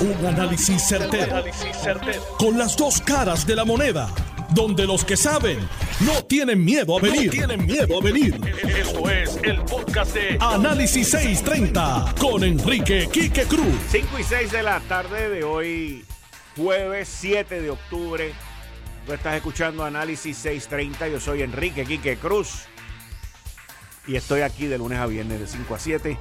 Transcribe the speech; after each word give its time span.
Un 0.00 0.26
análisis 0.26 0.82
certero, 0.88 1.44
Con 2.38 2.56
las 2.56 2.74
dos 2.74 3.02
caras 3.02 3.46
de 3.46 3.54
la 3.54 3.66
moneda. 3.66 4.08
Donde 4.54 4.86
los 4.86 5.04
que 5.04 5.14
saben 5.14 5.58
no 6.00 6.24
tienen 6.24 6.64
miedo 6.64 6.96
a 6.96 7.02
venir. 7.02 7.30
tienen 7.30 7.66
miedo 7.66 7.98
a 7.98 8.02
venir. 8.02 8.40
Esto 8.66 9.10
es 9.10 9.38
el 9.42 9.60
podcast 9.60 10.14
de 10.14 10.38
Análisis 10.40 11.10
630 11.10 12.14
con 12.18 12.42
Enrique 12.44 13.10
Quique 13.12 13.44
Cruz. 13.44 13.76
5 13.90 14.18
y 14.18 14.24
6 14.24 14.52
de 14.52 14.62
la 14.62 14.80
tarde 14.80 15.28
de 15.28 15.44
hoy, 15.44 16.02
jueves 16.56 17.06
7 17.20 17.60
de 17.60 17.68
octubre. 17.68 18.32
Tú 19.04 19.12
estás 19.12 19.34
escuchando 19.34 19.84
Análisis 19.84 20.34
630. 20.38 21.08
Yo 21.08 21.20
soy 21.20 21.42
Enrique 21.42 21.84
Quique 21.84 22.16
Cruz. 22.16 22.62
Y 24.06 24.16
estoy 24.16 24.40
aquí 24.40 24.66
de 24.66 24.78
lunes 24.78 24.98
a 24.98 25.04
viernes 25.04 25.40
de 25.40 25.46
5 25.46 25.74
a 25.74 25.78
7 25.78 26.18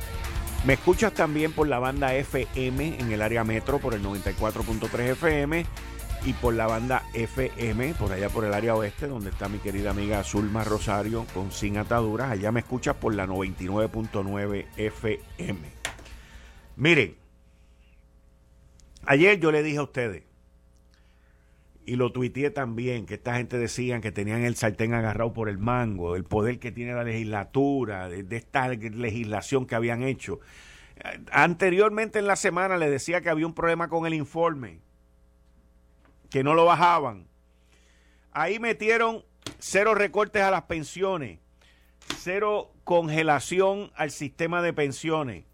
me 0.66 0.74
escuchas 0.74 1.14
también 1.14 1.52
por 1.54 1.68
la 1.68 1.80
banda 1.80 2.14
FM 2.14 3.00
en 3.00 3.12
el 3.12 3.22
área 3.22 3.44
metro 3.44 3.80
por 3.80 3.94
el 3.94 4.04
94.3 4.04 5.00
FM 5.12 5.66
y 6.26 6.34
por 6.34 6.54
la 6.54 6.68
banda 6.68 7.04
FM 7.14 7.94
por 7.94 8.12
allá 8.12 8.30
por 8.30 8.44
el 8.44 8.54
área 8.54 8.76
oeste 8.76 9.08
donde 9.08 9.30
está 9.30 9.48
mi 9.48 9.60
querida 9.60 9.92
amiga 9.92 10.24
Zulma 10.24 10.64
Rosario 10.64 11.26
con 11.34 11.52
Sin 11.52 11.78
Ataduras. 11.78 12.32
Allá 12.32 12.52
me 12.52 12.60
escuchas 12.60 12.96
por 12.96 13.16
la 13.16 13.26
99.9 13.26 14.66
FM. 14.76 15.60
Miren, 16.76 17.16
ayer 19.06 19.40
yo 19.40 19.52
le 19.52 19.64
dije 19.64 19.78
a 19.78 19.84
ustedes 19.84 20.29
y 21.90 21.96
lo 21.96 22.12
tuiteé 22.12 22.52
también, 22.52 23.08
que 23.08 23.16
esta 23.16 23.36
gente 23.36 23.58
decían 23.58 24.00
que 24.00 24.12
tenían 24.12 24.44
el 24.44 24.56
sartén 24.56 24.94
agarrado 24.94 25.34
por 25.34 25.50
el 25.50 25.58
mango, 25.58 26.16
el 26.16 26.24
poder 26.24 26.60
que 26.60 26.72
tiene 26.72 26.94
la 26.94 27.04
legislatura, 27.04 28.08
de, 28.08 28.38
esta 28.38 28.68
legislación 28.68 29.66
que 29.66 29.74
habían 29.74 30.04
hecho. 30.04 30.40
Anteriormente 31.32 32.20
en 32.20 32.28
la 32.28 32.36
semana 32.36 32.78
les 32.78 32.92
decía 32.92 33.22
que 33.22 33.30
había 33.32 33.48
un 33.48 33.56
problema 33.56 33.88
con 33.88 34.06
el 34.06 34.14
informe, 34.14 34.82
que 36.30 36.44
no 36.44 36.54
lo 36.54 36.64
bajaban. 36.64 37.26
Ahí 38.34 38.60
metieron 38.60 39.26
cero 39.58 39.96
recortes 39.96 40.44
a 40.44 40.52
las 40.52 40.64
pensiones, 40.64 41.40
cero 42.20 42.72
congelación 42.84 43.92
al 43.96 44.12
sistema 44.12 44.62
de 44.62 44.74
pensiones. 44.74 45.46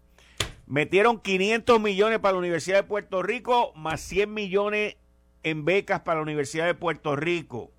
Metieron 0.66 1.18
500 1.18 1.80
millones 1.80 2.18
para 2.18 2.32
la 2.32 2.40
Universidad 2.40 2.76
de 2.76 2.82
Puerto 2.82 3.22
Rico, 3.22 3.72
más 3.74 4.02
100 4.02 4.34
millones 4.34 4.96
en 5.46 5.64
becas 5.64 6.00
para 6.00 6.16
la 6.16 6.22
Universidad 6.22 6.66
de 6.66 6.74
Puerto 6.74 7.14
Rico. 7.14 7.70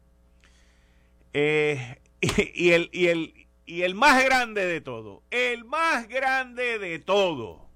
Eh, 1.34 2.00
y, 2.22 2.72
el, 2.72 2.90
y, 2.94 3.08
el, 3.08 3.48
y 3.66 3.82
el 3.82 3.94
más 3.94 4.24
grande 4.24 4.66
de 4.66 4.80
todo, 4.80 5.22
el 5.32 5.66
más 5.66 6.08
grande 6.08 6.80
de 6.80 6.98
todo, 7.00 7.68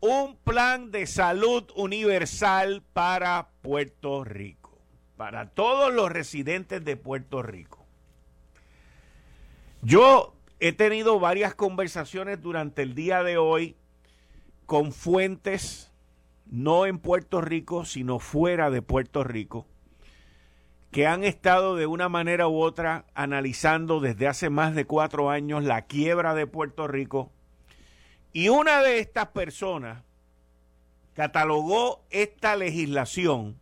un 0.00 0.38
plan 0.38 0.90
de 0.90 1.06
salud 1.06 1.70
universal 1.76 2.82
para 2.94 3.50
Puerto 3.60 4.24
Rico, 4.24 4.78
para 5.18 5.50
todos 5.50 5.92
los 5.92 6.10
residentes 6.10 6.82
de 6.82 6.96
Puerto 6.96 7.42
Rico. 7.42 7.84
Yo 9.82 10.34
he 10.60 10.72
tenido 10.72 11.20
varias 11.20 11.54
conversaciones 11.54 12.40
durante 12.40 12.80
el 12.80 12.94
día 12.94 13.22
de 13.22 13.36
hoy 13.36 13.76
con 14.64 14.92
fuentes 14.92 15.87
no 16.50 16.86
en 16.86 16.98
Puerto 16.98 17.40
Rico, 17.40 17.84
sino 17.84 18.18
fuera 18.18 18.70
de 18.70 18.82
Puerto 18.82 19.24
Rico, 19.24 19.66
que 20.90 21.06
han 21.06 21.24
estado 21.24 21.76
de 21.76 21.86
una 21.86 22.08
manera 22.08 22.48
u 22.48 22.60
otra 22.60 23.04
analizando 23.14 24.00
desde 24.00 24.26
hace 24.26 24.50
más 24.50 24.74
de 24.74 24.86
cuatro 24.86 25.30
años 25.30 25.64
la 25.64 25.82
quiebra 25.82 26.34
de 26.34 26.46
Puerto 26.46 26.88
Rico. 26.88 27.30
Y 28.32 28.48
una 28.48 28.80
de 28.80 28.98
estas 28.98 29.28
personas 29.28 30.02
catalogó 31.14 32.04
esta 32.10 32.56
legislación 32.56 33.58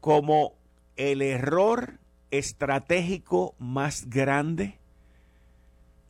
como 0.00 0.54
el 0.96 1.22
error 1.22 1.98
estratégico 2.30 3.54
más 3.58 4.08
grande 4.08 4.78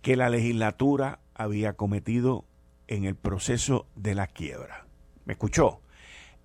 que 0.03 0.17
la 0.17 0.31
legislatura 0.31 1.19
había 1.35 1.75
cometido 1.75 2.45
en 2.89 3.05
el 3.05 3.17
proceso 3.17 3.87
de 3.97 4.15
la 4.15 4.27
quiebra. 4.27 4.90
¿Me 5.31 5.35
escuchó? 5.35 5.81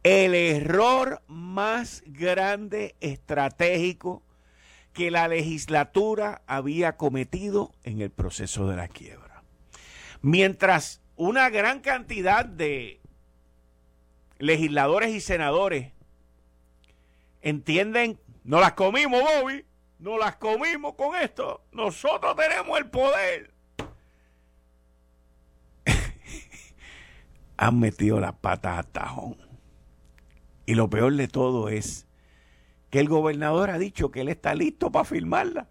El 0.03 0.35
error 0.35 1.23
más 1.25 2.03
grande 2.05 2.93
estratégico 2.99 4.21
que 4.93 5.09
la 5.09 5.27
legislatura 5.27 6.43
había 6.45 6.95
cometido 6.95 7.71
en 7.83 7.99
el 7.99 8.11
proceso 8.11 8.67
de 8.67 8.75
la 8.75 8.87
quiebra. 8.87 9.41
Mientras 10.21 11.01
una 11.15 11.49
gran 11.49 11.79
cantidad 11.79 12.45
de 12.45 12.99
legisladores 14.37 15.15
y 15.15 15.19
senadores 15.19 15.91
entienden, 17.41 18.19
no 18.43 18.59
las 18.59 18.73
comimos, 18.73 19.19
Bobby, 19.23 19.65
no 19.97 20.19
las 20.19 20.35
comimos 20.35 20.93
con 20.93 21.15
esto, 21.15 21.63
nosotros 21.71 22.35
tenemos 22.35 22.77
el 22.77 22.87
poder. 22.91 23.54
Han 27.57 27.79
metido 27.79 28.19
las 28.19 28.33
patas 28.33 28.79
a 28.79 28.83
tajón. 28.83 29.37
Y 30.65 30.75
lo 30.75 30.89
peor 30.89 31.15
de 31.15 31.27
todo 31.27 31.69
es 31.69 32.07
que 32.89 32.99
el 32.99 33.09
gobernador 33.09 33.69
ha 33.69 33.77
dicho 33.77 34.11
que 34.11 34.21
él 34.21 34.29
está 34.29 34.55
listo 34.55 34.91
para 34.91 35.05
firmarla. 35.05 35.67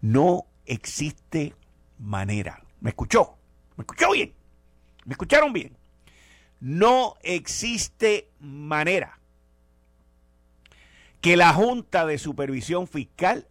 No 0.00 0.46
existe 0.66 1.54
manera. 1.98 2.62
¿Me 2.80 2.90
escuchó? 2.90 3.36
¿Me 3.76 3.82
escuchó 3.82 4.12
bien? 4.12 4.34
¿Me 5.04 5.12
escucharon 5.12 5.52
bien? 5.52 5.76
No 6.60 7.16
existe 7.22 8.30
manera 8.38 9.18
que 11.20 11.36
la 11.36 11.52
Junta 11.52 12.06
de 12.06 12.18
Supervisión 12.18 12.86
Fiscal 12.86 13.46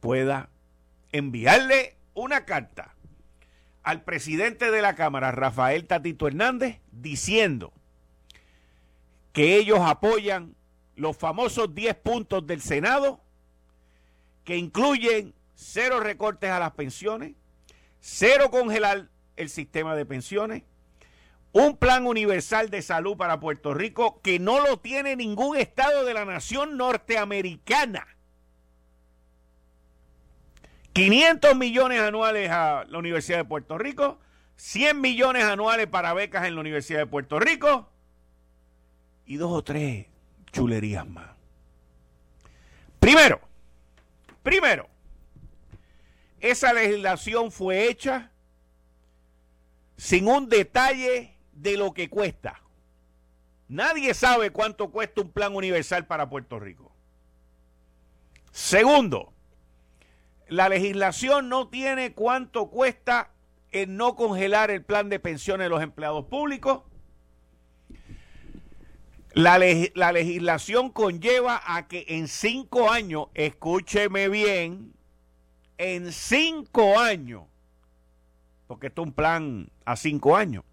pueda 0.00 0.50
enviarle 1.12 1.96
una 2.14 2.44
carta 2.44 2.94
al 3.82 4.02
presidente 4.02 4.70
de 4.70 4.82
la 4.82 4.94
Cámara, 4.94 5.32
Rafael 5.32 5.86
Tatito 5.86 6.26
Hernández, 6.26 6.80
diciendo 6.92 7.72
que 9.32 9.56
ellos 9.56 9.80
apoyan 9.80 10.54
los 10.96 11.16
famosos 11.16 11.74
10 11.74 11.94
puntos 11.96 12.46
del 12.46 12.60
Senado, 12.60 13.20
que 14.44 14.56
incluyen 14.56 15.34
cero 15.54 16.00
recortes 16.00 16.50
a 16.50 16.58
las 16.58 16.72
pensiones, 16.72 17.34
cero 18.00 18.50
congelar 18.50 19.08
el 19.36 19.48
sistema 19.48 19.94
de 19.94 20.04
pensiones, 20.04 20.64
un 21.52 21.76
plan 21.76 22.06
universal 22.06 22.70
de 22.70 22.82
salud 22.82 23.16
para 23.16 23.40
Puerto 23.40 23.74
Rico 23.74 24.20
que 24.22 24.38
no 24.38 24.60
lo 24.60 24.80
tiene 24.80 25.16
ningún 25.16 25.56
estado 25.56 26.04
de 26.04 26.14
la 26.14 26.24
nación 26.24 26.76
norteamericana 26.76 28.17
500 30.98 31.54
millones 31.54 32.00
anuales 32.00 32.50
a 32.50 32.84
la 32.88 32.98
Universidad 32.98 33.38
de 33.38 33.44
Puerto 33.44 33.78
Rico, 33.78 34.18
100 34.56 35.00
millones 35.00 35.44
anuales 35.44 35.86
para 35.86 36.12
becas 36.12 36.44
en 36.44 36.56
la 36.56 36.60
Universidad 36.60 36.98
de 36.98 37.06
Puerto 37.06 37.38
Rico 37.38 37.88
y 39.24 39.36
dos 39.36 39.52
o 39.52 39.62
tres 39.62 40.06
chulerías 40.50 41.06
más. 41.06 41.30
Primero, 42.98 43.40
primero, 44.42 44.88
esa 46.40 46.72
legislación 46.72 47.52
fue 47.52 47.88
hecha 47.88 48.32
sin 49.96 50.26
un 50.26 50.48
detalle 50.48 51.32
de 51.52 51.76
lo 51.76 51.94
que 51.94 52.10
cuesta. 52.10 52.60
Nadie 53.68 54.14
sabe 54.14 54.50
cuánto 54.50 54.90
cuesta 54.90 55.20
un 55.20 55.30
plan 55.30 55.54
universal 55.54 56.08
para 56.08 56.28
Puerto 56.28 56.58
Rico. 56.58 56.90
Segundo, 58.50 59.32
la 60.48 60.68
legislación 60.68 61.48
no 61.48 61.68
tiene 61.68 62.12
cuánto 62.12 62.68
cuesta 62.68 63.30
el 63.70 63.96
no 63.96 64.16
congelar 64.16 64.70
el 64.70 64.82
plan 64.82 65.08
de 65.08 65.20
pensiones 65.20 65.66
de 65.66 65.68
los 65.68 65.82
empleados 65.82 66.24
públicos. 66.26 66.82
La, 69.32 69.60
la, 69.94 70.12
legislación 70.12 70.90
conlleva 70.90 71.62
a 71.64 71.86
que 71.86 72.06
en 72.08 72.28
cinco 72.28 72.90
años, 72.90 73.26
escúcheme 73.34 74.28
bien, 74.28 74.94
en 75.76 76.12
cinco 76.12 76.98
años, 76.98 77.44
porque 78.66 78.88
esto 78.88 79.02
es 79.02 79.08
un 79.08 79.14
plan 79.14 79.70
a 79.84 79.96
cinco 79.96 80.34
años, 80.34 80.64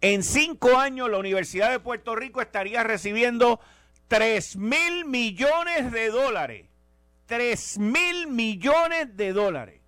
en 0.00 0.22
cinco 0.22 0.76
años 0.76 1.10
la 1.10 1.18
Universidad 1.18 1.70
de 1.70 1.80
Puerto 1.80 2.14
Rico 2.14 2.42
estaría 2.42 2.84
recibiendo 2.84 3.58
tres 4.06 4.54
mil 4.56 5.06
millones 5.06 5.90
de 5.90 6.10
dólares 6.10 6.66
3 7.26 7.78
mil 7.78 8.26
millones 8.28 9.16
de 9.16 9.32
dólares. 9.32 9.80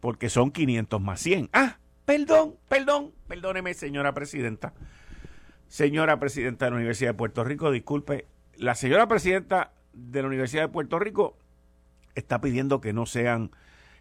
Porque 0.00 0.28
son 0.28 0.50
500 0.50 1.00
más 1.00 1.20
100. 1.20 1.50
Ah, 1.52 1.78
perdón, 2.04 2.56
perdón, 2.68 3.12
perdóneme, 3.26 3.74
señora 3.74 4.14
presidenta. 4.14 4.74
Señora 5.68 6.18
presidenta 6.18 6.66
de 6.66 6.70
la 6.70 6.76
Universidad 6.76 7.10
de 7.10 7.14
Puerto 7.14 7.42
Rico, 7.42 7.70
disculpe, 7.70 8.26
la 8.56 8.74
señora 8.74 9.08
presidenta 9.08 9.72
de 9.92 10.22
la 10.22 10.28
Universidad 10.28 10.62
de 10.62 10.68
Puerto 10.68 10.98
Rico 10.98 11.36
está 12.14 12.40
pidiendo 12.40 12.80
que 12.80 12.92
no 12.92 13.06
sean 13.06 13.50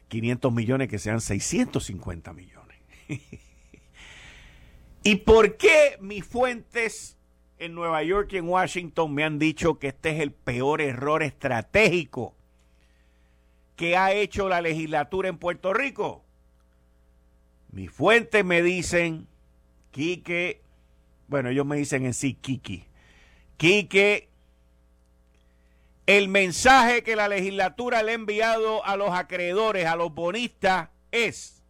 500 0.09 0.53
millones, 0.53 0.89
que 0.89 0.99
sean 0.99 1.21
650 1.21 2.33
millones. 2.33 2.77
¿Y 5.03 5.15
por 5.17 5.57
qué 5.57 5.97
mis 6.01 6.25
fuentes 6.25 7.14
en 7.59 7.73
Nueva 7.73 8.03
York 8.03 8.33
y 8.33 8.37
en 8.37 8.49
Washington 8.49 9.13
me 9.13 9.23
han 9.23 9.39
dicho 9.39 9.79
que 9.79 9.87
este 9.87 10.11
es 10.11 10.19
el 10.19 10.31
peor 10.31 10.81
error 10.81 11.23
estratégico 11.23 12.35
que 13.75 13.97
ha 13.97 14.13
hecho 14.13 14.47
la 14.49 14.61
legislatura 14.61 15.29
en 15.29 15.37
Puerto 15.37 15.73
Rico? 15.73 16.23
Mis 17.71 17.91
fuentes 17.91 18.45
me 18.45 18.61
dicen, 18.61 19.27
Quique, 19.91 20.61
bueno, 21.27 21.49
ellos 21.49 21.65
me 21.65 21.75
dicen 21.75 22.05
en 22.05 22.13
sí, 22.13 22.35
Kiki, 22.35 22.85
Quique, 23.57 24.29
el 26.05 26.27
mensaje 26.27 27.03
que 27.03 27.15
la 27.15 27.27
legislatura 27.27 28.03
le 28.03 28.11
ha 28.11 28.15
enviado 28.15 28.85
a 28.85 28.95
los 28.95 29.09
acreedores, 29.11 29.87
a 29.87 29.95
los 29.95 30.13
bonistas, 30.13 30.89
es 31.11 31.63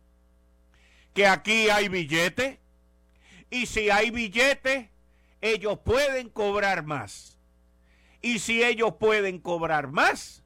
que 1.14 1.26
aquí 1.26 1.70
hay 1.70 1.88
billetes 1.88 2.60
y 3.50 3.66
si 3.68 3.90
hay 3.90 4.12
billetes, 4.12 4.90
ellos 5.54 5.80
pueden 5.80 6.30
cobrar 6.30 6.86
más. 6.86 7.40
Y 8.22 8.40
si 8.40 8.64
ellos 8.64 8.96
pueden 9.00 9.40
cobrar 9.40 9.92
más, 9.92 10.44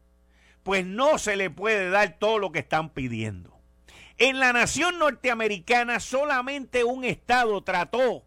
pues 0.63 0.85
no 0.85 1.17
se 1.17 1.35
le 1.35 1.49
puede 1.49 1.89
dar 1.89 2.17
todo 2.19 2.37
lo 2.39 2.51
que 2.51 2.59
están 2.59 2.89
pidiendo. 2.89 3.57
En 4.17 4.39
la 4.39 4.51
nación 4.51 4.99
norteamericana 4.99 6.01
solamente 6.01 6.83
un 6.83 7.05
estado 7.05 7.63
trató 7.63 8.25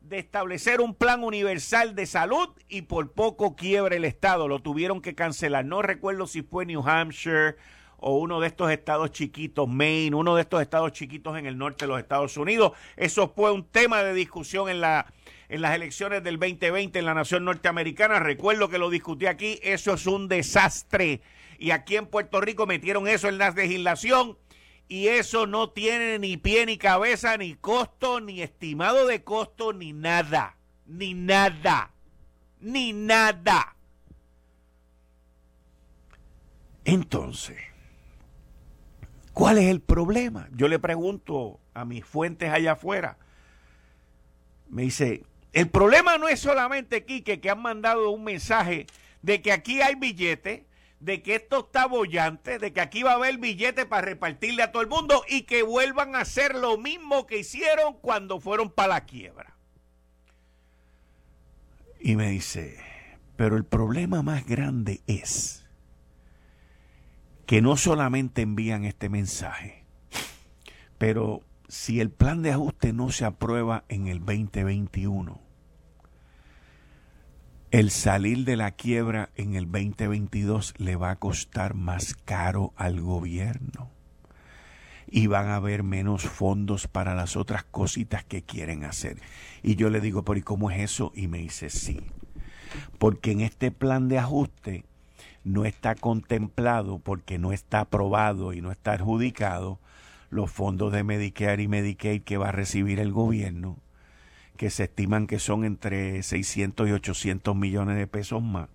de 0.00 0.18
establecer 0.18 0.80
un 0.80 0.94
plan 0.94 1.22
universal 1.22 1.94
de 1.94 2.06
salud 2.06 2.48
y 2.68 2.82
por 2.82 3.12
poco 3.12 3.54
quiebra 3.54 3.96
el 3.96 4.04
estado, 4.06 4.48
lo 4.48 4.60
tuvieron 4.60 5.02
que 5.02 5.14
cancelar. 5.14 5.66
No 5.66 5.82
recuerdo 5.82 6.26
si 6.26 6.42
fue 6.42 6.64
New 6.64 6.86
Hampshire 6.86 7.56
o 7.98 8.18
uno 8.18 8.40
de 8.40 8.48
estos 8.48 8.70
estados 8.70 9.10
chiquitos, 9.12 9.68
Maine, 9.68 10.16
uno 10.16 10.34
de 10.34 10.42
estos 10.42 10.60
estados 10.60 10.92
chiquitos 10.92 11.38
en 11.38 11.46
el 11.46 11.56
norte 11.56 11.84
de 11.84 11.88
los 11.88 11.98
Estados 11.98 12.36
Unidos. 12.36 12.72
Eso 12.96 13.32
fue 13.34 13.52
un 13.52 13.64
tema 13.66 14.02
de 14.02 14.12
discusión 14.14 14.68
en 14.68 14.80
la 14.80 15.06
en 15.54 15.62
las 15.62 15.76
elecciones 15.76 16.24
del 16.24 16.40
2020 16.40 16.98
en 16.98 17.04
la 17.04 17.14
nación 17.14 17.44
norteamericana. 17.44 18.18
Recuerdo 18.18 18.68
que 18.68 18.78
lo 18.78 18.90
discutí 18.90 19.26
aquí, 19.26 19.60
eso 19.62 19.94
es 19.94 20.04
un 20.04 20.26
desastre. 20.26 21.20
Y 21.60 21.70
aquí 21.70 21.94
en 21.94 22.06
Puerto 22.06 22.40
Rico 22.40 22.66
metieron 22.66 23.06
eso 23.06 23.28
en 23.28 23.38
la 23.38 23.52
legislación 23.52 24.36
y 24.88 25.06
eso 25.06 25.46
no 25.46 25.70
tiene 25.70 26.18
ni 26.18 26.36
pie 26.36 26.66
ni 26.66 26.76
cabeza, 26.76 27.36
ni 27.36 27.54
costo, 27.54 28.20
ni 28.20 28.42
estimado 28.42 29.06
de 29.06 29.22
costo, 29.22 29.72
ni 29.72 29.92
nada. 29.92 30.56
Ni 30.86 31.14
nada. 31.14 31.92
Ni 32.58 32.92
nada. 32.92 33.76
Entonces, 36.84 37.58
¿cuál 39.32 39.58
es 39.58 39.66
el 39.66 39.80
problema? 39.80 40.48
Yo 40.50 40.66
le 40.66 40.80
pregunto 40.80 41.60
a 41.74 41.84
mis 41.84 42.04
fuentes 42.04 42.50
allá 42.50 42.72
afuera. 42.72 43.18
Me 44.68 44.82
dice, 44.82 45.22
el 45.54 45.70
problema 45.70 46.18
no 46.18 46.28
es 46.28 46.40
solamente, 46.40 47.04
Quique, 47.04 47.40
que 47.40 47.48
han 47.48 47.62
mandado 47.62 48.10
un 48.10 48.24
mensaje 48.24 48.86
de 49.22 49.40
que 49.40 49.52
aquí 49.52 49.80
hay 49.80 49.94
billetes, 49.94 50.62
de 50.98 51.22
que 51.22 51.36
esto 51.36 51.60
está 51.66 51.86
bollante, 51.86 52.58
de 52.58 52.72
que 52.72 52.80
aquí 52.80 53.04
va 53.04 53.12
a 53.12 53.14
haber 53.14 53.38
billetes 53.38 53.84
para 53.86 54.02
repartirle 54.02 54.64
a 54.64 54.72
todo 54.72 54.82
el 54.82 54.88
mundo 54.88 55.22
y 55.28 55.42
que 55.42 55.62
vuelvan 55.62 56.16
a 56.16 56.22
hacer 56.22 56.56
lo 56.56 56.76
mismo 56.76 57.26
que 57.26 57.38
hicieron 57.38 57.94
cuando 58.00 58.40
fueron 58.40 58.68
para 58.68 58.88
la 58.88 59.04
quiebra. 59.04 59.54
Y 62.00 62.16
me 62.16 62.30
dice, 62.30 62.76
pero 63.36 63.56
el 63.56 63.64
problema 63.64 64.22
más 64.22 64.44
grande 64.44 65.02
es 65.06 65.64
que 67.46 67.62
no 67.62 67.76
solamente 67.76 68.42
envían 68.42 68.84
este 68.84 69.08
mensaje, 69.08 69.84
pero 70.98 71.42
si 71.68 72.00
el 72.00 72.10
plan 72.10 72.42
de 72.42 72.50
ajuste 72.50 72.92
no 72.92 73.10
se 73.10 73.24
aprueba 73.24 73.84
en 73.88 74.08
el 74.08 74.18
2021, 74.18 75.43
el 77.74 77.90
salir 77.90 78.44
de 78.44 78.54
la 78.54 78.70
quiebra 78.70 79.30
en 79.34 79.56
el 79.56 79.64
2022 79.64 80.74
le 80.78 80.94
va 80.94 81.10
a 81.10 81.16
costar 81.16 81.74
más 81.74 82.14
caro 82.14 82.72
al 82.76 83.00
gobierno 83.00 83.90
y 85.08 85.26
van 85.26 85.48
a 85.48 85.56
haber 85.56 85.82
menos 85.82 86.22
fondos 86.22 86.86
para 86.86 87.16
las 87.16 87.36
otras 87.36 87.64
cositas 87.64 88.22
que 88.22 88.42
quieren 88.42 88.84
hacer. 88.84 89.20
Y 89.64 89.74
yo 89.74 89.90
le 89.90 90.00
digo, 90.00 90.24
pero 90.24 90.38
¿y 90.38 90.42
cómo 90.42 90.70
es 90.70 90.82
eso? 90.82 91.10
Y 91.16 91.26
me 91.26 91.38
dice, 91.38 91.68
sí, 91.68 92.00
porque 92.98 93.32
en 93.32 93.40
este 93.40 93.72
plan 93.72 94.06
de 94.06 94.20
ajuste 94.20 94.84
no 95.42 95.64
está 95.64 95.96
contemplado, 95.96 97.00
porque 97.00 97.38
no 97.38 97.50
está 97.52 97.80
aprobado 97.80 98.52
y 98.52 98.60
no 98.60 98.70
está 98.70 98.92
adjudicado 98.92 99.80
los 100.30 100.48
fondos 100.48 100.92
de 100.92 101.02
Medicare 101.02 101.64
y 101.64 101.66
Medicaid 101.66 102.22
que 102.22 102.36
va 102.36 102.50
a 102.50 102.52
recibir 102.52 103.00
el 103.00 103.10
gobierno 103.10 103.78
que 104.56 104.70
se 104.70 104.84
estiman 104.84 105.26
que 105.26 105.38
son 105.38 105.64
entre 105.64 106.22
600 106.22 106.88
y 106.88 106.92
800 106.92 107.56
millones 107.56 107.96
de 107.96 108.06
pesos 108.06 108.42
más, 108.42 108.68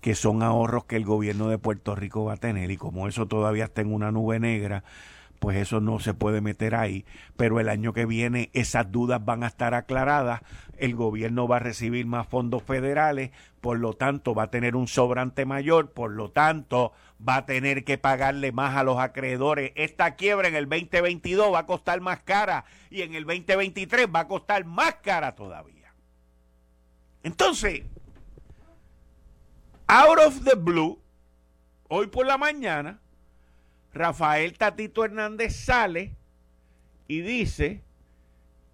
que 0.00 0.14
son 0.14 0.42
ahorros 0.42 0.84
que 0.84 0.96
el 0.96 1.04
gobierno 1.04 1.48
de 1.48 1.58
Puerto 1.58 1.94
Rico 1.94 2.24
va 2.24 2.34
a 2.34 2.38
tener 2.38 2.70
y 2.70 2.76
como 2.76 3.08
eso 3.08 3.26
todavía 3.26 3.64
está 3.64 3.82
en 3.82 3.92
una 3.92 4.10
nube 4.12 4.40
negra, 4.40 4.84
pues 5.38 5.56
eso 5.56 5.80
no 5.80 6.00
se 6.00 6.14
puede 6.14 6.40
meter 6.40 6.74
ahí, 6.74 7.04
pero 7.36 7.60
el 7.60 7.68
año 7.68 7.92
que 7.92 8.06
viene 8.06 8.50
esas 8.54 8.90
dudas 8.90 9.24
van 9.24 9.44
a 9.44 9.48
estar 9.48 9.74
aclaradas, 9.74 10.40
el 10.78 10.94
gobierno 10.94 11.46
va 11.46 11.56
a 11.56 11.60
recibir 11.60 12.06
más 12.06 12.26
fondos 12.26 12.62
federales, 12.62 13.30
por 13.60 13.78
lo 13.78 13.92
tanto 13.92 14.34
va 14.34 14.44
a 14.44 14.50
tener 14.50 14.74
un 14.74 14.88
sobrante 14.88 15.44
mayor, 15.44 15.90
por 15.90 16.10
lo 16.10 16.30
tanto 16.30 16.92
va 17.26 17.36
a 17.36 17.46
tener 17.46 17.84
que 17.84 17.98
pagarle 17.98 18.52
más 18.52 18.76
a 18.76 18.84
los 18.84 18.98
acreedores. 18.98 19.72
Esta 19.74 20.14
quiebra 20.14 20.48
en 20.48 20.54
el 20.54 20.68
2022 20.68 21.52
va 21.52 21.60
a 21.60 21.66
costar 21.66 22.00
más 22.00 22.22
cara 22.22 22.64
y 22.90 23.02
en 23.02 23.14
el 23.14 23.24
2023 23.24 24.06
va 24.14 24.20
a 24.20 24.28
costar 24.28 24.64
más 24.64 24.96
cara 24.96 25.34
todavía. 25.34 25.92
Entonces, 27.22 27.82
out 29.86 30.18
of 30.18 30.44
the 30.44 30.54
blue, 30.54 31.00
hoy 31.88 32.06
por 32.06 32.26
la 32.26 32.38
mañana, 32.38 33.00
Rafael 33.92 34.56
Tatito 34.56 35.04
Hernández 35.04 35.56
sale 35.56 36.14
y 37.08 37.20
dice 37.22 37.82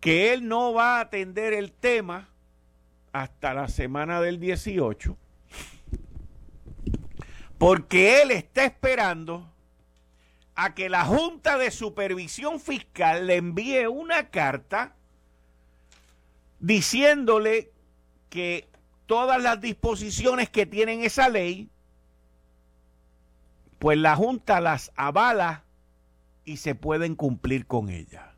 que 0.00 0.34
él 0.34 0.46
no 0.46 0.74
va 0.74 0.98
a 0.98 1.00
atender 1.00 1.54
el 1.54 1.72
tema 1.72 2.28
hasta 3.12 3.54
la 3.54 3.68
semana 3.68 4.20
del 4.20 4.38
18 4.38 5.16
porque 7.64 8.20
él 8.20 8.30
está 8.30 8.66
esperando 8.66 9.50
a 10.54 10.74
que 10.74 10.90
la 10.90 11.06
Junta 11.06 11.56
de 11.56 11.70
Supervisión 11.70 12.60
Fiscal 12.60 13.26
le 13.26 13.36
envíe 13.36 13.86
una 13.86 14.28
carta 14.28 14.96
diciéndole 16.60 17.72
que 18.28 18.68
todas 19.06 19.42
las 19.42 19.62
disposiciones 19.62 20.50
que 20.50 20.66
tienen 20.66 21.04
esa 21.04 21.30
ley 21.30 21.70
pues 23.78 23.96
la 23.96 24.14
Junta 24.14 24.60
las 24.60 24.92
avala 24.94 25.64
y 26.44 26.58
se 26.58 26.74
pueden 26.74 27.14
cumplir 27.14 27.66
con 27.66 27.88
ella. 27.88 28.34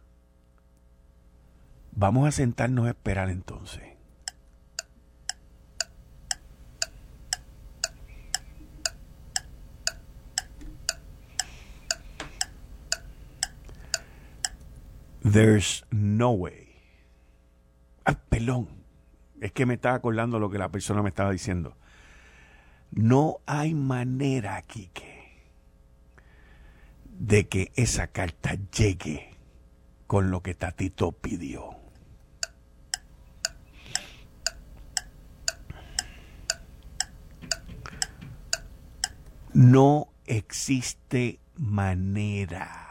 Vamos 1.90 2.28
a 2.28 2.30
sentarnos 2.30 2.87
a 2.87 2.90
esperar 2.90 3.30
entonces. 3.30 3.86
There's 15.30 15.85
no 15.90 16.30
way. 16.30 16.68
Ah, 18.04 18.16
pelón. 18.28 18.68
Es 19.40 19.52
que 19.52 19.66
me 19.66 19.75
estaba 19.75 19.97
acordando 19.97 20.38
lo 20.38 20.50
que 20.50 20.59
la 20.59 20.71
persona 20.71 21.02
me 21.02 21.09
estaba 21.09 21.33
diciendo. 21.33 21.76
No 22.92 23.38
hay 23.47 23.75
manera, 23.75 24.62
Kike 24.62 25.16
de 27.18 27.49
que 27.49 27.73
esa 27.76 28.09
carta 28.09 28.56
llegue 28.76 29.30
con 30.06 30.30
lo 30.30 30.42
que 30.42 30.54
Tatito 30.54 31.12
pidió. 31.12 31.71
No 39.52 40.09
existe 40.26 41.40
manera. 41.56 42.86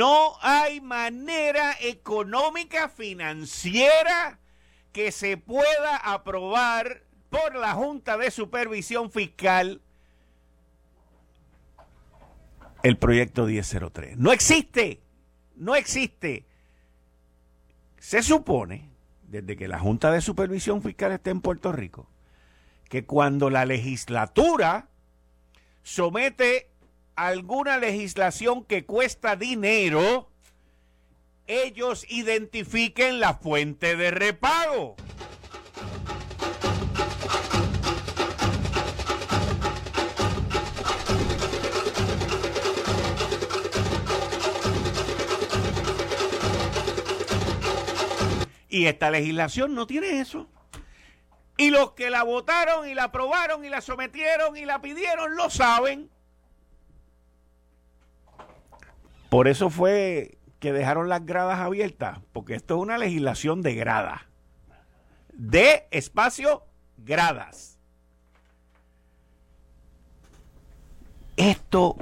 No 0.00 0.38
hay 0.40 0.80
manera 0.80 1.76
económica 1.78 2.88
financiera 2.88 4.38
que 4.92 5.12
se 5.12 5.36
pueda 5.36 5.94
aprobar 5.94 7.02
por 7.28 7.54
la 7.54 7.74
Junta 7.74 8.16
de 8.16 8.30
Supervisión 8.30 9.10
Fiscal 9.10 9.82
el 12.82 12.96
proyecto 12.96 13.44
1003. 13.44 14.16
No 14.16 14.32
existe, 14.32 15.02
no 15.56 15.76
existe. 15.76 16.46
Se 17.98 18.22
supone, 18.22 18.88
desde 19.28 19.54
que 19.54 19.68
la 19.68 19.78
Junta 19.78 20.10
de 20.10 20.22
Supervisión 20.22 20.80
Fiscal 20.80 21.12
esté 21.12 21.28
en 21.28 21.42
Puerto 21.42 21.72
Rico, 21.72 22.08
que 22.88 23.04
cuando 23.04 23.50
la 23.50 23.66
legislatura 23.66 24.88
somete 25.82 26.69
alguna 27.16 27.78
legislación 27.78 28.64
que 28.64 28.84
cuesta 28.86 29.36
dinero, 29.36 30.30
ellos 31.46 32.06
identifiquen 32.08 33.20
la 33.20 33.34
fuente 33.34 33.96
de 33.96 34.10
repago. 34.10 34.96
Y 48.68 48.86
esta 48.86 49.10
legislación 49.10 49.74
no 49.74 49.86
tiene 49.86 50.20
eso. 50.20 50.48
Y 51.56 51.70
los 51.70 51.92
que 51.92 52.08
la 52.08 52.22
votaron 52.22 52.88
y 52.88 52.94
la 52.94 53.04
aprobaron 53.04 53.64
y 53.64 53.68
la 53.68 53.80
sometieron 53.80 54.56
y 54.56 54.64
la 54.64 54.80
pidieron 54.80 55.34
lo 55.34 55.50
saben. 55.50 56.08
Por 59.30 59.48
eso 59.48 59.70
fue 59.70 60.38
que 60.58 60.72
dejaron 60.72 61.08
las 61.08 61.24
gradas 61.24 61.60
abiertas, 61.60 62.18
porque 62.32 62.54
esto 62.54 62.76
es 62.76 62.82
una 62.82 62.98
legislación 62.98 63.62
de 63.62 63.74
gradas. 63.74 64.20
De 65.32 65.86
espacio, 65.90 66.64
gradas. 66.98 67.78
Esto, 71.36 71.96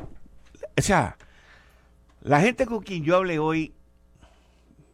o 0.77 0.83
sea, 0.83 1.17
la 2.23 2.41
gente 2.41 2.67
con 2.67 2.83
quien 2.83 3.05
yo 3.05 3.15
hablé 3.15 3.39
hoy, 3.39 3.73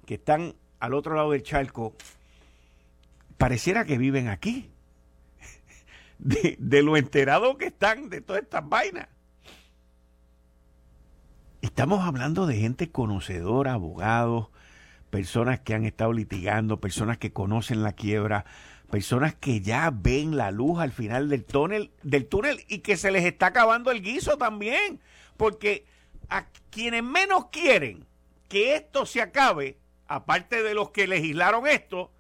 que 0.05 0.15
están 0.15 0.55
al 0.81 0.93
otro 0.93 1.15
lado 1.15 1.31
del 1.31 1.43
charco, 1.43 1.95
pareciera 3.39 3.85
que 3.85 3.97
viven 3.97 4.29
aquí. 4.29 4.71
De, 6.19 6.83
lo 6.83 6.97
enterado 6.97 7.57
que 7.59 7.67
están 7.67 8.09
de 8.09 8.21
todas 8.21 8.43
estas 8.43 8.69
vainas. 8.69 9.09
Estamos 11.65 12.05
hablando 12.05 12.47
de 12.47 12.57
gente 12.57 12.91
conocedora, 12.91 13.73
abogados, 13.73 14.49
personas 15.09 15.61
que 15.61 15.73
han 15.73 15.87
estado 15.87 16.13
litigando, 16.13 16.79
personas 16.79 17.17
que 17.17 17.33
conocen 17.33 17.83
la 17.83 17.95
quiebra, 17.95 18.45
personas 18.91 19.35
que 19.35 19.63
ya 19.63 19.91
ven 19.91 20.37
la 20.37 20.51
luz 20.51 20.79
al 20.79 20.93
final 20.93 21.31
del 21.31 21.43
túnel, 21.43 21.91
del 22.03 22.27
túnel 22.27 22.63
y 22.69 22.81
que 22.81 22.99
se 22.99 23.11
les 23.11 23.25
está 23.25 23.47
acabando 23.47 23.91
el 23.91 24.03
guiso 24.03 24.37
también, 24.37 25.01
porque 25.39 25.87
a 26.29 26.49
quienes 26.69 27.03
menos 27.03 27.47
quieren 27.47 28.05
que 28.51 28.77
esto 28.77 29.07
se 29.07 29.23
acabe 29.23 29.79
aparte 30.07 30.63
de 30.63 30.75
los 30.75 30.91
que 30.91 31.07
legislaron 31.07 31.67
esto, 31.67 32.13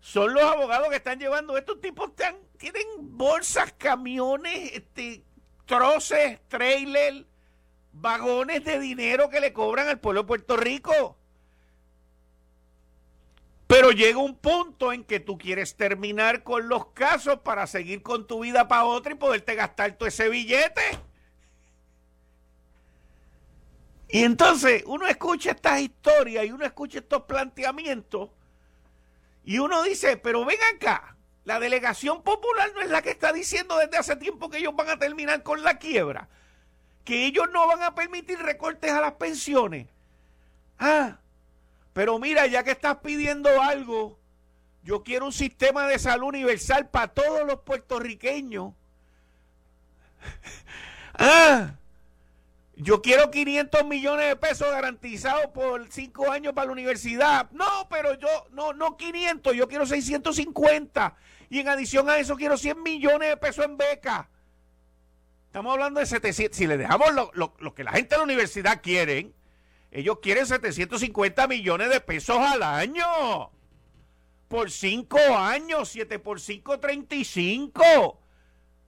son 0.00 0.34
los 0.34 0.42
abogados 0.42 0.90
que 0.90 0.96
están 0.96 1.18
llevando. 1.18 1.56
Estos 1.56 1.80
tipos 1.80 2.10
tienen 2.58 2.86
bolsas, 3.00 3.72
camiones, 3.78 4.72
este, 4.74 5.24
troces, 5.64 6.40
trailers, 6.48 7.24
vagones 8.00 8.64
de 8.64 8.78
dinero 8.78 9.28
que 9.28 9.40
le 9.40 9.52
cobran 9.52 9.88
al 9.88 10.00
pueblo 10.00 10.22
de 10.22 10.28
Puerto 10.28 10.56
Rico. 10.56 11.16
Pero 13.66 13.90
llega 13.90 14.18
un 14.18 14.36
punto 14.36 14.92
en 14.92 15.04
que 15.04 15.18
tú 15.18 15.38
quieres 15.38 15.76
terminar 15.76 16.44
con 16.44 16.68
los 16.68 16.86
casos 16.88 17.40
para 17.40 17.66
seguir 17.66 18.02
con 18.02 18.26
tu 18.26 18.40
vida 18.40 18.68
para 18.68 18.84
otra 18.84 19.12
y 19.12 19.16
poderte 19.16 19.54
gastar 19.54 19.96
todo 19.96 20.08
ese 20.08 20.28
billete. 20.28 20.82
Y 24.08 24.22
entonces 24.22 24.84
uno 24.86 25.06
escucha 25.08 25.50
estas 25.50 25.80
historias 25.80 26.46
y 26.46 26.52
uno 26.52 26.64
escucha 26.64 27.00
estos 27.00 27.22
planteamientos 27.22 28.30
y 29.44 29.58
uno 29.58 29.82
dice, 29.84 30.16
pero 30.16 30.44
ven 30.44 30.58
acá, 30.74 31.16
la 31.44 31.60
delegación 31.60 32.22
popular 32.22 32.70
no 32.74 32.82
es 32.82 32.90
la 32.90 33.02
que 33.02 33.10
está 33.10 33.32
diciendo 33.32 33.78
desde 33.78 33.96
hace 33.96 34.16
tiempo 34.16 34.50
que 34.50 34.58
ellos 34.58 34.74
van 34.74 34.90
a 34.90 34.98
terminar 34.98 35.44
con 35.44 35.62
la 35.62 35.78
quiebra, 35.78 36.28
que 37.06 37.24
ellos 37.24 37.46
no 37.52 37.66
van 37.68 37.82
a 37.82 37.94
permitir 37.94 38.38
recortes 38.40 38.90
a 38.90 39.00
las 39.00 39.12
pensiones. 39.12 39.86
Ah, 40.78 41.16
pero 41.94 42.18
mira, 42.18 42.46
ya 42.46 42.64
que 42.64 42.72
estás 42.72 42.96
pidiendo 42.96 43.62
algo, 43.62 44.18
yo 44.82 45.02
quiero 45.02 45.24
un 45.24 45.32
sistema 45.32 45.86
de 45.86 45.98
salud 45.98 46.26
universal 46.26 46.90
para 46.90 47.08
todos 47.08 47.46
los 47.46 47.60
puertorriqueños. 47.60 48.74
ah, 51.14 51.76
yo 52.74 53.00
quiero 53.00 53.30
500 53.30 53.86
millones 53.86 54.26
de 54.26 54.36
pesos 54.36 54.68
garantizados 54.68 55.46
por 55.54 55.90
5 55.90 56.30
años 56.30 56.54
para 56.54 56.66
la 56.66 56.72
universidad. 56.72 57.48
No, 57.52 57.88
pero 57.88 58.14
yo, 58.18 58.28
no, 58.50 58.72
no 58.72 58.96
500, 58.96 59.54
yo 59.54 59.68
quiero 59.68 59.86
650. 59.86 61.16
Y 61.50 61.60
en 61.60 61.68
adición 61.68 62.10
a 62.10 62.18
eso 62.18 62.36
quiero 62.36 62.58
100 62.58 62.82
millones 62.82 63.28
de 63.28 63.36
pesos 63.36 63.64
en 63.64 63.76
beca. 63.76 64.28
Estamos 65.56 65.72
hablando 65.72 66.00
de 66.00 66.04
700. 66.04 66.54
Si 66.54 66.66
le 66.66 66.76
dejamos 66.76 67.14
lo, 67.14 67.30
lo 67.32 67.74
que 67.74 67.82
la 67.82 67.92
gente 67.92 68.10
de 68.10 68.18
la 68.18 68.24
universidad 68.24 68.82
quieren, 68.82 69.34
ellos 69.90 70.18
quieren 70.20 70.44
750 70.44 71.48
millones 71.48 71.88
de 71.88 71.98
pesos 72.02 72.36
al 72.36 72.62
año. 72.62 73.50
Por 74.48 74.70
5 74.70 75.18
años, 75.34 75.88
7 75.88 76.18
por 76.18 76.42
5, 76.42 76.78
35 76.78 78.20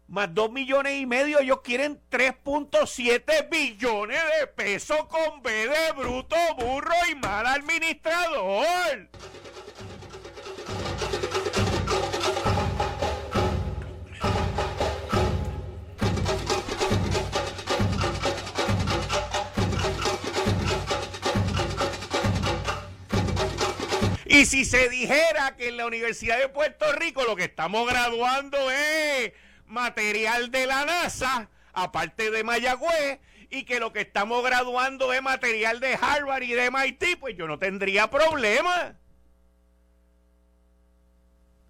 más 0.08 0.34
2 0.34 0.52
millones 0.52 1.00
y 1.00 1.06
medio, 1.06 1.38
ellos 1.40 1.62
quieren 1.62 2.02
3.7 2.10 3.48
billones 3.48 4.20
de 4.38 4.46
pesos 4.48 5.06
con 5.06 5.40
B 5.42 5.50
de 5.50 5.92
bruto, 5.96 6.36
burro 6.58 6.92
y 7.10 7.14
mal 7.14 7.46
administrador. 7.46 9.08
Y 24.38 24.46
si 24.46 24.64
se 24.64 24.88
dijera 24.88 25.56
que 25.56 25.66
en 25.66 25.76
la 25.76 25.84
Universidad 25.84 26.38
de 26.38 26.48
Puerto 26.48 26.92
Rico 26.92 27.24
lo 27.24 27.34
que 27.34 27.42
estamos 27.42 27.88
graduando 27.88 28.56
es 28.70 29.32
material 29.66 30.52
de 30.52 30.64
la 30.64 30.84
NASA, 30.84 31.50
aparte 31.72 32.30
de 32.30 32.44
Mayagüez, 32.44 33.18
y 33.50 33.64
que 33.64 33.80
lo 33.80 33.92
que 33.92 34.02
estamos 34.02 34.44
graduando 34.44 35.12
es 35.12 35.20
material 35.22 35.80
de 35.80 35.98
Harvard 36.00 36.44
y 36.44 36.52
de 36.52 36.70
MIT, 36.70 37.18
pues 37.18 37.36
yo 37.36 37.48
no 37.48 37.58
tendría 37.58 38.10
problema. 38.10 38.96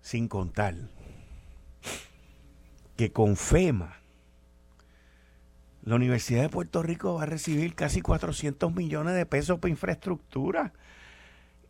Sin 0.02 0.28
contar 0.28 0.74
que 2.98 3.10
con 3.12 3.38
FEMA, 3.38 3.96
la 5.84 5.94
Universidad 5.94 6.42
de 6.42 6.50
Puerto 6.50 6.82
Rico 6.82 7.14
va 7.14 7.22
a 7.22 7.26
recibir 7.26 7.74
casi 7.74 8.02
400 8.02 8.74
millones 8.74 9.14
de 9.14 9.24
pesos 9.24 9.58
para 9.58 9.70
infraestructura. 9.70 10.74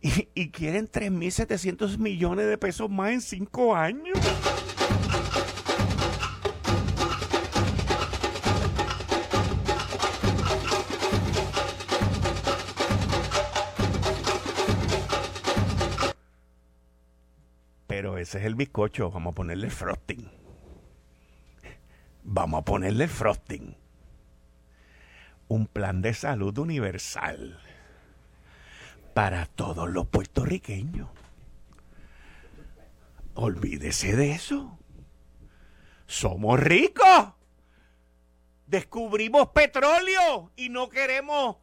Y, 0.00 0.28
y 0.34 0.50
quieren 0.50 0.88
3.700 0.88 1.98
millones 1.98 2.46
de 2.46 2.56
pesos 2.56 2.88
más 2.88 3.10
en 3.10 3.20
cinco 3.20 3.74
años. 3.74 4.16
ese 18.18 18.38
es 18.38 18.44
el 18.44 18.54
bizcocho. 18.54 19.10
Vamos 19.10 19.32
a 19.32 19.34
ponerle 19.34 19.70
frosting. 19.70 20.30
Vamos 22.24 22.60
a 22.60 22.64
ponerle 22.64 23.08
frosting. 23.08 23.76
Un 25.48 25.66
plan 25.66 26.02
de 26.02 26.12
salud 26.12 26.56
universal 26.58 27.58
para 29.18 29.46
todos 29.46 29.90
los 29.90 30.06
puertorriqueños. 30.06 31.08
Olvídese 33.34 34.14
de 34.14 34.30
eso. 34.30 34.78
Somos 36.06 36.60
ricos. 36.60 37.32
Descubrimos 38.66 39.48
petróleo 39.48 40.52
y 40.54 40.68
no 40.68 40.88
queremos 40.88 41.56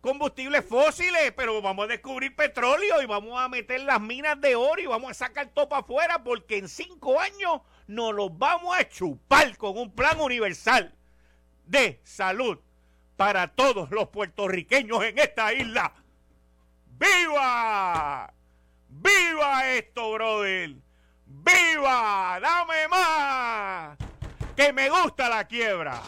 combustibles 0.00 0.64
fósiles, 0.64 1.34
pero 1.36 1.60
vamos 1.60 1.84
a 1.84 1.88
descubrir 1.88 2.34
petróleo 2.34 3.02
y 3.02 3.04
vamos 3.04 3.38
a 3.38 3.50
meter 3.50 3.82
las 3.82 4.00
minas 4.00 4.40
de 4.40 4.56
oro 4.56 4.80
y 4.80 4.86
vamos 4.86 5.10
a 5.10 5.14
sacar 5.26 5.48
todo 5.48 5.74
afuera 5.74 6.24
porque 6.24 6.56
en 6.56 6.66
cinco 6.66 7.20
años 7.20 7.60
nos 7.88 8.14
los 8.14 8.38
vamos 8.38 8.74
a 8.74 8.88
chupar 8.88 9.54
con 9.58 9.76
un 9.76 9.94
plan 9.94 10.18
universal 10.18 10.94
de 11.66 12.00
salud 12.04 12.58
para 13.18 13.48
todos 13.48 13.90
los 13.90 14.08
puertorriqueños 14.08 15.04
en 15.04 15.18
esta 15.18 15.52
isla. 15.52 15.92
¡Viva! 17.00 18.30
¡Viva 18.86 19.70
esto, 19.70 20.12
brother! 20.12 20.76
¡Viva! 21.24 22.38
¡Dame 22.42 22.88
más! 22.88 23.96
¡Que 24.54 24.70
me 24.70 24.90
gusta 24.90 25.30
la 25.30 25.44
quiebra! 25.44 26.02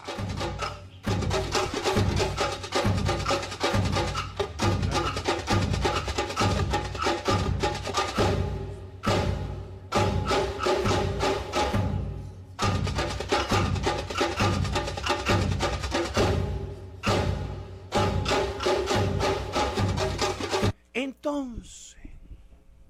Entonces, 21.62 21.96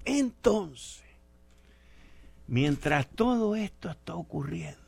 entonces, 0.03 1.03
mientras 2.47 3.07
todo 3.07 3.55
esto 3.55 3.91
está 3.91 4.15
ocurriendo, 4.15 4.81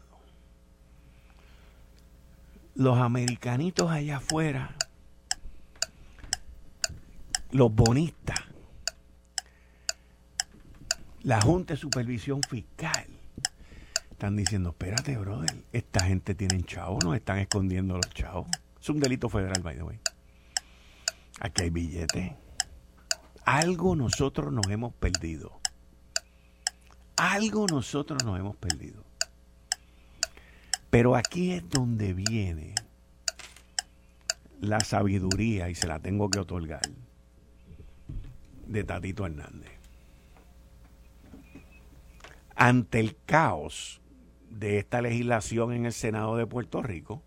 los 2.74 2.98
americanitos 2.98 3.92
allá 3.92 4.18
afuera, 4.18 4.76
los 7.52 7.74
bonistas, 7.74 8.40
la 11.22 11.40
Junta 11.42 11.76
de 11.76 11.80
Supervisión 11.80 12.42
Fiscal, 12.42 13.08
están 14.10 14.36
diciendo, 14.36 14.70
espérate, 14.70 15.16
brother, 15.18 15.64
esta 15.72 16.06
gente 16.06 16.34
tiene 16.34 16.64
chavos, 16.64 17.04
nos 17.04 17.16
están 17.16 17.38
escondiendo 17.38 17.96
los 17.96 18.10
chavos. 18.10 18.48
Es 18.82 18.90
un 18.90 19.00
delito 19.00 19.30
federal, 19.30 19.62
by 19.62 19.76
the 19.76 19.84
way. 19.84 20.00
Aquí 21.40 21.64
hay 21.64 21.70
billetes 21.70 22.45
algo 23.46 23.96
nosotros 23.96 24.52
nos 24.52 24.68
hemos 24.68 24.94
perdido. 24.94 25.60
Algo 27.16 27.68
nosotros 27.68 28.24
nos 28.26 28.40
hemos 28.40 28.56
perdido. 28.58 29.04
Pero 30.90 31.16
aquí 31.16 31.52
es 31.52 31.70
donde 31.70 32.14
viene 32.14 32.76
la 34.62 34.80
sabiduría, 34.80 35.70
y 35.70 35.76
se 35.76 35.88
la 35.88 36.00
tengo 36.00 36.30
que 36.30 36.40
otorgar, 36.40 36.82
de 38.66 38.84
Tatito 38.84 39.26
Hernández. 39.26 39.72
Ante 42.56 43.00
el 43.00 43.18
caos 43.26 44.02
de 44.50 44.80
esta 44.80 45.02
legislación 45.02 45.74
en 45.74 45.86
el 45.86 45.94
Senado 45.94 46.38
de 46.38 46.48
Puerto 46.48 46.82
Rico, 46.82 47.22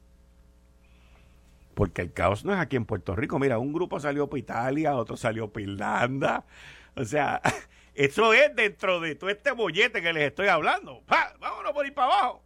porque 1.78 2.02
el 2.02 2.12
caos 2.12 2.44
no 2.44 2.52
es 2.52 2.58
aquí 2.58 2.74
en 2.74 2.86
Puerto 2.86 3.14
Rico. 3.14 3.38
Mira, 3.38 3.60
un 3.60 3.72
grupo 3.72 4.00
salió 4.00 4.28
para 4.28 4.40
Italia, 4.40 4.96
otro 4.96 5.16
salió 5.16 5.52
para 5.52 5.62
Irlanda. 5.62 6.44
O 6.96 7.04
sea, 7.04 7.40
eso 7.94 8.32
es 8.32 8.52
dentro 8.56 8.98
de 8.98 9.14
todo 9.14 9.30
este 9.30 9.52
bollete 9.52 10.02
que 10.02 10.12
les 10.12 10.24
estoy 10.24 10.48
hablando. 10.48 11.04
Vámonos 11.06 11.70
por 11.72 11.86
ir 11.86 11.94
para 11.94 12.08
abajo. 12.08 12.42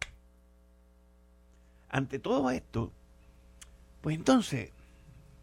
Ante 1.89 2.19
todo 2.19 2.51
esto, 2.51 2.93
pues 4.01 4.15
entonces, 4.15 4.71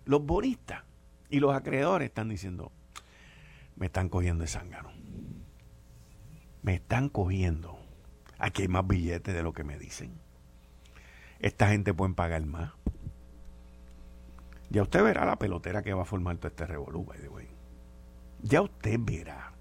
los 0.04 0.24
bonistas 0.24 0.84
y 1.28 1.40
los 1.40 1.52
acreedores 1.52 2.06
están 2.06 2.28
diciendo, 2.28 2.70
me 3.74 3.86
están 3.86 4.08
cogiendo 4.08 4.42
de 4.42 4.48
zángano. 4.48 4.92
Me 6.62 6.74
están 6.74 7.08
cogiendo. 7.08 7.76
Aquí 8.38 8.62
hay 8.62 8.68
más 8.68 8.86
billetes 8.86 9.34
de 9.34 9.42
lo 9.42 9.52
que 9.52 9.64
me 9.64 9.80
dicen. 9.80 10.12
Esta 11.40 11.70
gente 11.70 11.92
puede 11.92 12.14
pagar 12.14 12.46
más. 12.46 12.70
Ya 14.70 14.82
usted 14.82 15.02
verá 15.02 15.24
la 15.24 15.36
pelotera 15.36 15.82
que 15.82 15.92
va 15.92 16.02
a 16.02 16.06
formar 16.06 16.36
todo 16.38 16.48
este 16.48 16.64
revolú, 16.64 17.04
by 17.04 17.18
the 17.18 17.28
way. 17.28 17.48
Ya 18.42 18.62
usted 18.62 18.98
verá. 19.00 19.52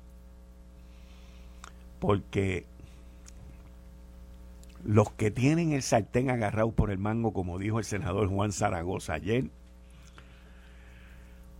Porque 1.99 2.65
los 4.83 5.11
que 5.11 5.31
tienen 5.31 5.73
el 5.73 5.81
sartén 5.81 6.29
agarrado 6.29 6.71
por 6.71 6.91
el 6.91 6.99
mango, 6.99 7.33
como 7.33 7.57
dijo 7.57 7.79
el 7.79 7.85
senador 7.85 8.29
Juan 8.29 8.51
Zaragoza 8.51 9.13
ayer, 9.13 9.49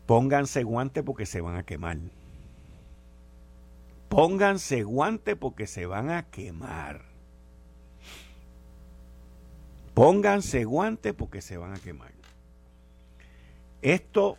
pónganse 0.06 0.64
guante 0.64 1.04
porque 1.04 1.26
se 1.26 1.42
van 1.42 1.56
a 1.56 1.64
quemar. 1.64 1.98
Pónganse 4.10 4.84
guante 4.84 5.36
porque 5.36 5.68
se 5.68 5.86
van 5.88 6.12
a 6.12 6.24
quemar. 6.30 7.02
Pónganse 9.94 10.64
guante 10.66 11.14
porque 11.14 11.42
se 11.42 11.58
van 11.58 11.74
a 11.74 11.80
quemar. 11.80 12.19
Esto, 13.82 14.38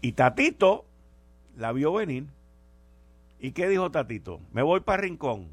y 0.00 0.12
Tatito 0.12 0.84
la 1.56 1.72
vio 1.72 1.92
venir. 1.92 2.26
¿Y 3.38 3.52
qué 3.52 3.68
dijo 3.68 3.90
Tatito? 3.90 4.40
Me 4.52 4.62
voy 4.62 4.80
para 4.80 5.02
Rincón. 5.02 5.48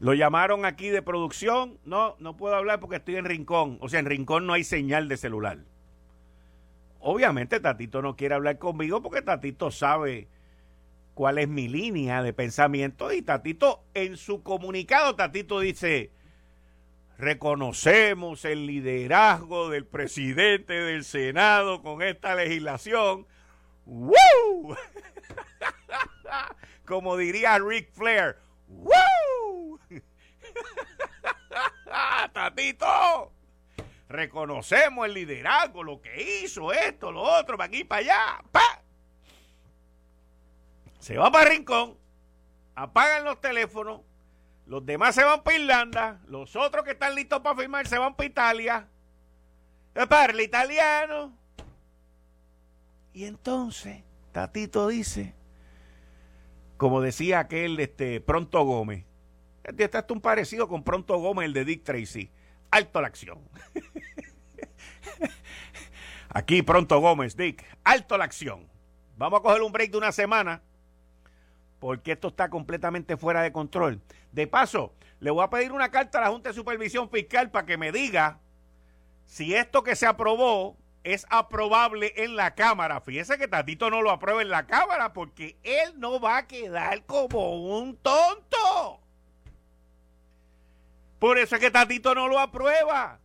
Lo 0.00 0.14
llamaron 0.14 0.64
aquí 0.64 0.88
de 0.88 1.02
producción. 1.02 1.78
No, 1.84 2.16
no 2.20 2.36
puedo 2.36 2.54
hablar 2.54 2.80
porque 2.80 2.96
estoy 2.96 3.16
en 3.16 3.24
Rincón. 3.24 3.78
O 3.80 3.88
sea, 3.88 4.00
en 4.00 4.06
Rincón 4.06 4.46
no 4.46 4.52
hay 4.52 4.62
señal 4.64 5.08
de 5.08 5.16
celular. 5.16 5.58
Obviamente 7.00 7.60
Tatito 7.60 8.02
no 8.02 8.16
quiere 8.16 8.34
hablar 8.34 8.58
conmigo 8.58 9.02
porque 9.02 9.22
Tatito 9.22 9.70
sabe 9.70 10.28
cuál 11.14 11.38
es 11.38 11.48
mi 11.48 11.68
línea 11.68 12.22
de 12.22 12.32
pensamiento 12.32 13.12
y 13.12 13.22
Tatito 13.22 13.82
en 13.94 14.16
su 14.16 14.42
comunicado, 14.42 15.16
Tatito 15.16 15.60
dice, 15.60 16.10
reconocemos 17.18 18.44
el 18.44 18.66
liderazgo 18.66 19.68
del 19.68 19.84
presidente 19.84 20.72
del 20.72 21.04
Senado 21.04 21.82
con 21.82 22.00
esta 22.00 22.36
legislación. 22.36 23.26
¡Woo! 23.84 24.76
Como 26.86 27.16
diría 27.16 27.58
Rick 27.58 27.92
Flair, 27.92 28.36
¡Woo! 28.68 29.80
Tatito, 32.32 33.32
reconocemos 34.08 35.06
el 35.06 35.14
liderazgo, 35.14 35.82
lo 35.82 36.00
que 36.00 36.44
hizo, 36.44 36.72
esto, 36.72 37.10
lo 37.10 37.22
otro, 37.22 37.56
para 37.56 37.66
aquí, 37.66 37.82
para 37.82 38.00
allá. 38.00 38.44
¡Pa! 38.52 38.82
Se 41.00 41.16
va 41.16 41.32
para 41.32 41.50
Rincón, 41.50 41.98
apagan 42.74 43.24
los 43.24 43.40
teléfonos, 43.40 44.02
los 44.68 44.84
demás 44.84 45.14
se 45.14 45.24
van 45.24 45.42
para 45.42 45.56
Irlanda. 45.56 46.20
Los 46.28 46.54
otros 46.54 46.84
que 46.84 46.90
están 46.90 47.14
listos 47.14 47.40
para 47.40 47.56
firmar 47.56 47.88
se 47.88 47.98
van 47.98 48.14
para 48.14 48.28
Italia. 48.28 48.88
Parla 50.08 50.42
italiano. 50.42 51.36
Y 53.14 53.24
entonces, 53.24 54.04
Tatito 54.30 54.86
dice, 54.86 55.34
como 56.76 57.00
decía 57.00 57.40
aquel 57.40 57.80
este, 57.80 58.20
Pronto 58.20 58.62
Gómez, 58.62 59.06
este 59.64 59.84
está 59.84 60.04
un 60.10 60.20
parecido 60.20 60.68
con 60.68 60.84
Pronto 60.84 61.18
Gómez, 61.18 61.46
el 61.46 61.54
de 61.54 61.64
Dick 61.64 61.82
Tracy. 61.82 62.30
Alto 62.70 63.00
la 63.00 63.08
acción. 63.08 63.40
Aquí 66.28 66.60
Pronto 66.60 67.00
Gómez, 67.00 67.36
Dick, 67.36 67.64
alto 67.84 68.18
la 68.18 68.24
acción. 68.24 68.68
Vamos 69.16 69.40
a 69.40 69.42
coger 69.42 69.62
un 69.62 69.72
break 69.72 69.92
de 69.92 69.98
una 69.98 70.12
semana 70.12 70.62
porque 71.80 72.12
esto 72.12 72.28
está 72.28 72.48
completamente 72.50 73.16
fuera 73.16 73.42
de 73.42 73.52
control. 73.52 74.00
De 74.32 74.46
paso, 74.46 74.92
le 75.20 75.30
voy 75.30 75.44
a 75.44 75.50
pedir 75.50 75.72
una 75.72 75.90
carta 75.90 76.18
a 76.18 76.22
la 76.22 76.30
Junta 76.30 76.50
de 76.50 76.54
Supervisión 76.54 77.10
Fiscal 77.10 77.50
para 77.50 77.66
que 77.66 77.76
me 77.76 77.92
diga 77.92 78.38
si 79.24 79.54
esto 79.54 79.82
que 79.82 79.96
se 79.96 80.06
aprobó 80.06 80.76
es 81.04 81.26
aprobable 81.30 82.12
en 82.16 82.36
la 82.36 82.54
Cámara. 82.54 83.00
Fíjese 83.00 83.38
que 83.38 83.48
Tatito 83.48 83.90
no 83.90 84.02
lo 84.02 84.10
aprueba 84.10 84.42
en 84.42 84.50
la 84.50 84.66
Cámara 84.66 85.12
porque 85.12 85.56
él 85.62 85.98
no 85.98 86.20
va 86.20 86.38
a 86.38 86.46
quedar 86.46 87.04
como 87.04 87.78
un 87.78 87.96
tonto. 87.96 89.00
Por 91.18 91.38
eso 91.38 91.56
es 91.56 91.60
que 91.60 91.70
Tatito 91.70 92.14
no 92.14 92.28
lo 92.28 92.38
aprueba. 92.38 93.20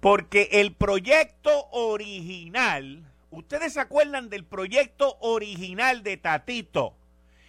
Porque 0.00 0.48
el 0.52 0.74
proyecto 0.74 1.68
original 1.70 3.07
¿Ustedes 3.30 3.74
se 3.74 3.80
acuerdan 3.80 4.30
del 4.30 4.46
proyecto 4.46 5.18
original 5.20 6.02
de 6.02 6.16
Tatito? 6.16 6.96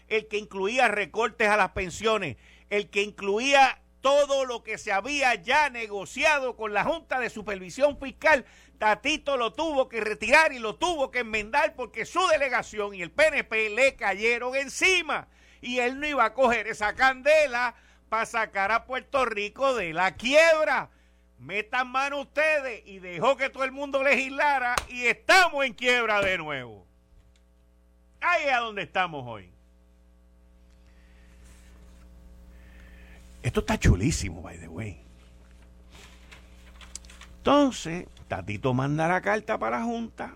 El 0.09 0.27
que 0.27 0.37
incluía 0.37 0.89
recortes 0.89 1.47
a 1.47 1.55
las 1.55 1.71
pensiones, 1.71 2.35
el 2.69 2.89
que 2.89 3.01
incluía 3.01 3.81
todo 4.01 4.45
lo 4.45 4.63
que 4.63 4.77
se 4.77 4.91
había 4.91 5.35
ya 5.35 5.69
negociado 5.69 6.57
con 6.57 6.73
la 6.73 6.83
Junta 6.83 7.19
de 7.19 7.29
Supervisión 7.29 7.97
Fiscal. 7.97 8.45
Tatito 8.77 9.37
lo 9.37 9.53
tuvo 9.53 9.87
que 9.87 10.01
retirar 10.01 10.51
y 10.51 10.59
lo 10.59 10.75
tuvo 10.75 11.11
que 11.11 11.19
enmendar 11.19 11.75
porque 11.75 12.05
su 12.05 12.25
delegación 12.27 12.93
y 12.93 13.01
el 13.01 13.11
PNP 13.11 13.69
le 13.69 13.95
cayeron 13.95 14.55
encima. 14.55 15.27
Y 15.61 15.79
él 15.79 15.99
no 15.99 16.07
iba 16.07 16.25
a 16.25 16.33
coger 16.33 16.67
esa 16.67 16.93
candela 16.93 17.75
para 18.09 18.25
sacar 18.25 18.71
a 18.71 18.85
Puerto 18.85 19.25
Rico 19.25 19.73
de 19.75 19.93
la 19.93 20.15
quiebra 20.15 20.89
metan 21.39 21.89
mano 21.89 22.21
ustedes 22.21 22.83
y 22.85 22.99
dejó 22.99 23.37
que 23.37 23.49
todo 23.49 23.63
el 23.63 23.71
mundo 23.71 24.03
legislara 24.03 24.75
y 24.89 25.05
estamos 25.05 25.65
en 25.65 25.73
quiebra 25.73 26.21
de 26.21 26.37
nuevo. 26.37 26.85
Ahí 28.21 28.45
es 28.45 28.53
a 28.53 28.57
donde 28.59 28.83
estamos 28.83 29.23
hoy. 29.25 29.51
Esto 33.41 33.61
está 33.61 33.79
chulísimo, 33.79 34.41
by 34.41 34.59
the 34.59 34.67
way. 34.67 35.01
Entonces, 37.37 38.05
Tatito 38.27 38.73
manda 38.73 39.07
la 39.07 39.21
carta 39.21 39.57
para 39.57 39.79
la 39.79 39.85
Junta, 39.85 40.35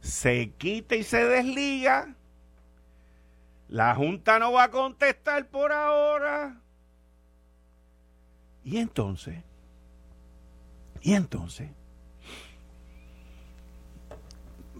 se 0.00 0.50
quita 0.56 0.94
y 0.94 1.02
se 1.02 1.24
desliga. 1.24 2.14
La 3.68 3.94
Junta 3.94 4.38
no 4.38 4.52
va 4.52 4.64
a 4.64 4.70
contestar 4.70 5.48
por 5.48 5.72
ahora. 5.72 6.60
Y 8.62 8.78
entonces, 8.78 9.42
y 11.04 11.12
entonces, 11.12 11.70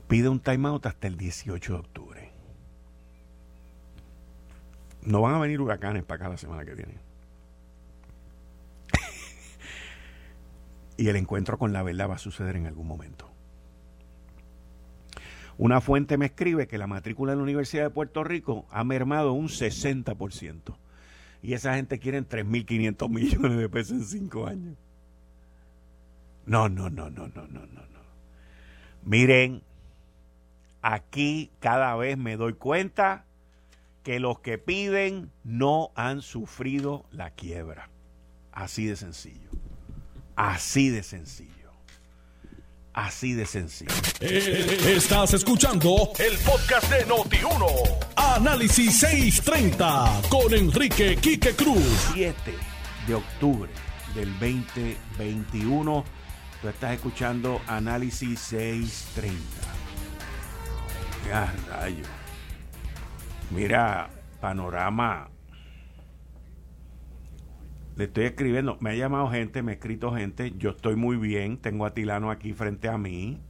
pide 0.08 0.30
un 0.30 0.40
timeout 0.40 0.86
hasta 0.86 1.06
el 1.06 1.18
18 1.18 1.72
de 1.74 1.78
octubre. 1.78 2.32
No 5.02 5.20
van 5.20 5.34
a 5.34 5.38
venir 5.38 5.60
huracanes 5.60 6.02
para 6.02 6.24
acá 6.24 6.30
la 6.30 6.38
semana 6.38 6.64
que 6.64 6.74
viene. 6.74 6.94
y 10.96 11.08
el 11.08 11.16
encuentro 11.16 11.58
con 11.58 11.74
la 11.74 11.82
verdad 11.82 12.08
va 12.08 12.14
a 12.14 12.18
suceder 12.18 12.56
en 12.56 12.68
algún 12.68 12.86
momento. 12.86 13.30
Una 15.58 15.82
fuente 15.82 16.16
me 16.16 16.24
escribe 16.24 16.66
que 16.66 16.78
la 16.78 16.86
matrícula 16.86 17.32
en 17.32 17.38
la 17.40 17.44
Universidad 17.44 17.82
de 17.82 17.90
Puerto 17.90 18.24
Rico 18.24 18.66
ha 18.70 18.82
mermado 18.82 19.34
un 19.34 19.48
60%. 19.48 20.74
Y 21.42 21.52
esa 21.52 21.74
gente 21.74 21.98
quiere 21.98 22.26
3.500 22.26 23.10
millones 23.10 23.58
de 23.58 23.68
pesos 23.68 23.98
en 23.98 24.04
cinco 24.04 24.46
años. 24.46 24.78
No, 26.46 26.68
no, 26.68 26.90
no, 26.90 27.10
no, 27.10 27.28
no, 27.28 27.46
no, 27.46 27.66
no, 27.66 27.66
no. 27.66 28.00
Miren, 29.02 29.62
aquí 30.82 31.50
cada 31.60 31.94
vez 31.96 32.18
me 32.18 32.36
doy 32.36 32.54
cuenta 32.54 33.24
que 34.02 34.20
los 34.20 34.40
que 34.40 34.58
piden 34.58 35.30
no 35.42 35.90
han 35.94 36.20
sufrido 36.22 37.06
la 37.10 37.30
quiebra. 37.30 37.90
Así 38.52 38.86
de 38.86 38.96
sencillo. 38.96 39.50
Así 40.36 40.90
de 40.90 41.02
sencillo. 41.02 41.50
Así 42.92 43.32
de 43.32 43.44
sencillo. 43.44 43.90
Eh, 44.20 44.94
estás 44.96 45.34
escuchando 45.34 46.12
el 46.18 46.38
podcast 46.38 46.88
de 46.90 47.06
Noti1. 47.06 47.66
Análisis 48.16 49.00
630 49.00 50.22
con 50.28 50.54
Enrique 50.54 51.16
Quique 51.16 51.54
Cruz. 51.54 52.10
7 52.14 52.34
de 53.08 53.14
octubre 53.14 53.70
del 54.14 54.30
2021. 54.38 56.04
Tú 56.64 56.70
estás 56.70 56.94
escuchando 56.94 57.60
Análisis 57.66 58.40
630. 58.40 59.38
Ya, 61.28 61.54
rayo. 61.68 62.04
Mira, 63.50 64.08
panorama 64.40 65.28
le 67.96 68.04
estoy 68.04 68.24
escribiendo, 68.24 68.78
me 68.80 68.92
ha 68.92 68.94
llamado 68.94 69.28
gente, 69.28 69.62
me 69.62 69.72
ha 69.72 69.74
escrito 69.74 70.14
gente, 70.14 70.54
yo 70.56 70.70
estoy 70.70 70.96
muy 70.96 71.18
bien, 71.18 71.58
tengo 71.58 71.84
a 71.84 71.92
Tilano 71.92 72.30
aquí 72.30 72.54
frente 72.54 72.88
a 72.88 72.96
mí. 72.96 73.42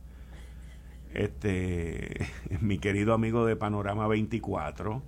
Este, 1.12 2.26
mi 2.60 2.78
querido 2.78 3.14
amigo 3.14 3.46
de 3.46 3.54
Panorama 3.54 4.08
24 4.08 5.04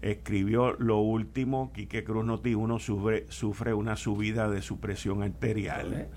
escribió 0.00 0.72
lo 0.78 1.00
último, 1.00 1.70
Quique 1.74 2.02
Cruz 2.02 2.24
Noti 2.24 2.54
uno 2.54 2.78
sufre, 2.78 3.26
sufre 3.28 3.74
una 3.74 3.96
subida 3.96 4.48
de 4.48 4.62
su 4.62 4.80
presión 4.80 5.22
arterial. 5.22 6.08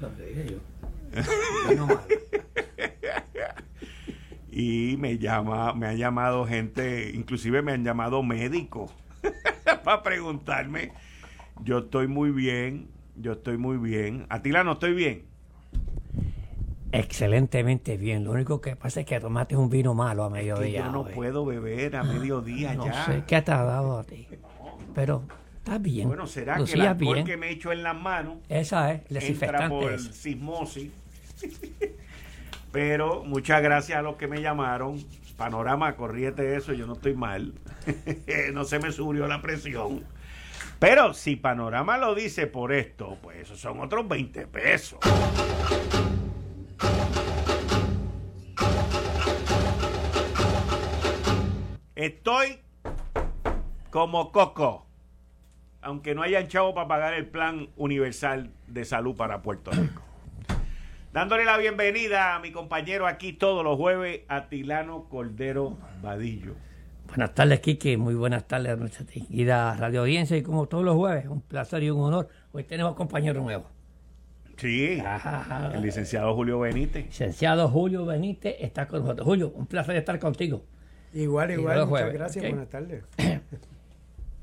y 4.52 4.96
me 4.98 5.18
llama, 5.18 5.74
me 5.74 5.88
ha 5.88 5.94
llamado 5.94 6.46
gente, 6.46 7.12
inclusive 7.14 7.62
me 7.62 7.74
han 7.74 7.84
llamado 7.84 8.24
médicos 8.24 8.92
para 9.84 10.04
preguntarme 10.04 10.94
yo 11.64 11.80
estoy 11.80 12.08
muy 12.08 12.32
bien, 12.32 12.90
yo 13.16 13.34
estoy 13.34 13.58
muy 13.58 13.78
bien. 13.78 14.26
Atila, 14.30 14.64
no 14.64 14.74
estoy 14.74 14.94
bien. 14.94 15.26
Excelentemente 16.92 17.98
bien. 17.98 18.24
Lo 18.24 18.32
único 18.32 18.62
que 18.62 18.76
pasa 18.76 19.02
es 19.02 19.06
que 19.06 19.20
tomaste 19.20 19.56
un 19.56 19.70
vino 19.70 19.94
malo 19.94 20.24
a 20.24 20.30
mediodía. 20.30 20.86
yo 20.86 20.92
no 20.92 21.06
puedo 21.06 21.46
beber 21.46 21.96
a 21.96 22.04
mediodía 22.04 22.74
no 22.74 22.86
ya. 22.86 23.00
No 23.00 23.06
sé 23.06 23.24
qué 23.28 23.42
te 23.42 23.52
ha 23.52 23.64
dado 23.64 24.00
a 24.00 24.04
ti. 24.04 24.28
Pero 24.94 25.24
está 25.58 25.78
bien. 25.78 26.08
Bueno, 26.08 26.28
será 26.28 26.64
que 26.64 26.78
la 26.78 26.94
bien. 26.94 27.26
que 27.26 27.38
me 27.38 27.50
echo 27.50 27.72
en 27.72 27.84
las 27.84 27.96
manos. 27.96 28.38
Esa 28.48 28.94
es, 28.94 29.02
el 29.10 29.18
entra 29.18 29.68
por 29.68 30.00
sismosis. 30.00 30.92
Pero 32.72 33.24
muchas 33.24 33.62
gracias 33.62 33.98
a 33.98 34.02
los 34.02 34.16
que 34.18 34.28
me 34.28 34.42
llamaron. 34.42 35.04
Panorama, 35.38 35.96
corriete 35.96 36.56
eso, 36.56 36.74
yo 36.74 36.88
no 36.88 36.94
estoy 36.94 37.14
mal. 37.14 37.54
no 38.54 38.64
se 38.64 38.80
me 38.80 38.92
subió 38.92 39.28
la 39.28 39.42
presión. 39.42 40.04
Pero 40.80 41.14
si 41.14 41.36
Panorama 41.36 41.98
lo 41.98 42.16
dice 42.16 42.48
por 42.48 42.74
esto, 42.74 43.18
pues 43.22 43.38
esos 43.38 43.60
son 43.60 43.80
otros 43.80 44.08
20 44.08 44.48
pesos. 44.48 45.00
Estoy 51.96 52.60
como 53.90 54.34
Coco, 54.34 54.86
aunque 55.82 56.14
no 56.14 56.22
hayan 56.24 56.50
chavo 56.50 56.74
para 56.74 56.90
pagar 56.90 57.14
el 57.14 57.26
plan 57.26 57.70
universal 57.78 58.52
de 58.68 58.84
salud 58.84 59.16
para 59.16 59.42
Puerto 59.42 59.72
Rico. 59.72 60.05
Dándole 61.16 61.46
la 61.46 61.58
bienvenida 61.58 62.36
a 62.36 62.40
mi 62.40 62.52
compañero 62.52 63.08
aquí 63.08 63.32
todos 63.32 63.64
los 63.64 63.78
jueves, 63.78 64.24
Atilano 64.28 65.08
Cordero 65.08 65.78
Vadillo. 66.02 66.56
Buenas 67.08 67.34
tardes, 67.34 67.62
Kiki. 67.62 67.96
Muy 67.96 68.16
buenas 68.16 68.46
tardes 68.50 68.74
a 68.74 68.76
nuestra 68.76 69.06
distinguida 69.06 69.78
radio 69.78 70.02
audiencia. 70.02 70.36
Y 70.36 70.44
como 70.44 70.68
todos 70.68 70.84
los 70.84 70.98
jueves, 70.98 71.26
un 71.28 71.40
placer 71.40 71.84
y 71.84 71.90
un 71.90 72.02
honor. 72.02 72.28
Hoy 72.52 72.66
tenemos 72.66 72.96
compañero 72.96 73.42
nuevo. 73.42 73.70
Sí, 74.58 75.02
el 75.74 75.82
licenciado 75.82 76.36
Julio 76.36 76.60
Benítez. 76.60 77.06
Licenciado 77.06 77.70
Julio 77.70 78.06
Benítez 78.06 78.58
está 78.60 78.86
con 78.86 79.00
nosotros. 79.00 79.26
Julio, 79.26 79.54
un 79.56 79.68
placer 79.68 79.96
estar 79.96 80.20
contigo. 80.20 80.66
Igual, 81.14 81.52
igual. 81.52 81.88
Muchas 81.88 82.12
gracias. 82.12 82.50
Buenas 82.50 82.68
tardes. 82.68 83.04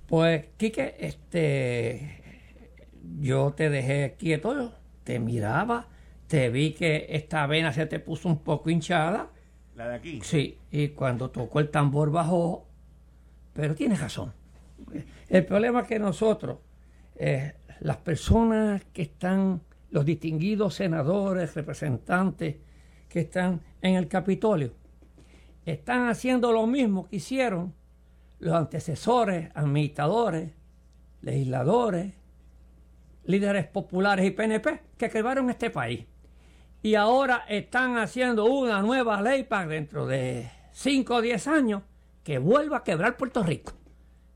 Pues, 0.07 0.47
Quique, 0.57 0.97
este, 1.01 2.23
yo 3.21 3.53
te 3.53 3.69
dejé 3.69 4.17
quieto, 4.19 4.75
te 5.05 5.19
miraba, 5.19 5.89
te 6.33 6.49
vi 6.49 6.73
que 6.73 7.09
esta 7.11 7.47
vena 7.47 7.75
se 7.75 7.85
te 7.85 7.99
puso 7.99 8.27
un 8.27 8.39
poco 8.39 8.71
hinchada 8.71 9.29
¿La 9.77 9.89
de 9.89 9.97
aquí? 9.97 10.21
Sí, 10.23 10.57
y 10.71 10.89
cuando 10.89 11.31
tocó 11.31 11.61
el 11.61 11.69
tambor 11.69 12.11
bajó, 12.11 12.67
pero 13.53 13.75
tienes 13.75 14.01
razón. 14.01 14.33
El 15.29 15.45
problema 15.45 15.83
es 15.83 15.89
que 15.89 15.99
nosotros, 15.99 16.61
eh, 17.17 17.53
las 17.81 17.99
personas 17.99 18.83
que 18.95 19.03
están, 19.03 19.61
los 19.91 20.07
distinguidos 20.07 20.77
senadores, 20.77 21.55
representantes 21.55 22.57
que 23.11 23.21
están 23.21 23.61
en 23.83 23.97
el 23.97 24.09
Capitolio, 24.09 24.73
están 25.67 26.09
haciendo 26.09 26.51
lo 26.51 26.67
mismo 26.67 27.09
que 27.09 27.17
hicieron 27.17 27.75
los 28.39 28.55
antecesores, 28.55 29.51
administradores, 29.55 30.53
legisladores, 31.21 32.15
líderes 33.25 33.67
populares 33.67 34.25
y 34.25 34.31
PNP 34.31 34.81
que 34.97 35.11
crearon 35.11 35.51
este 35.51 35.69
país 35.69 36.07
y 36.83 36.97
ahora 36.97 37.45
están 37.49 37.97
haciendo 37.97 38.45
una 38.47 38.83
nueva 38.83 39.23
ley 39.23 39.45
para 39.45 39.69
dentro 39.69 40.07
de 40.07 40.51
5 40.73 41.15
o 41.15 41.21
10 41.23 41.47
años 41.47 41.83
que 42.25 42.39
vuelva 42.39 42.79
a 42.79 42.85
quebrar 42.85 43.17
Puerto 43.17 43.43
Rico. 43.45 43.73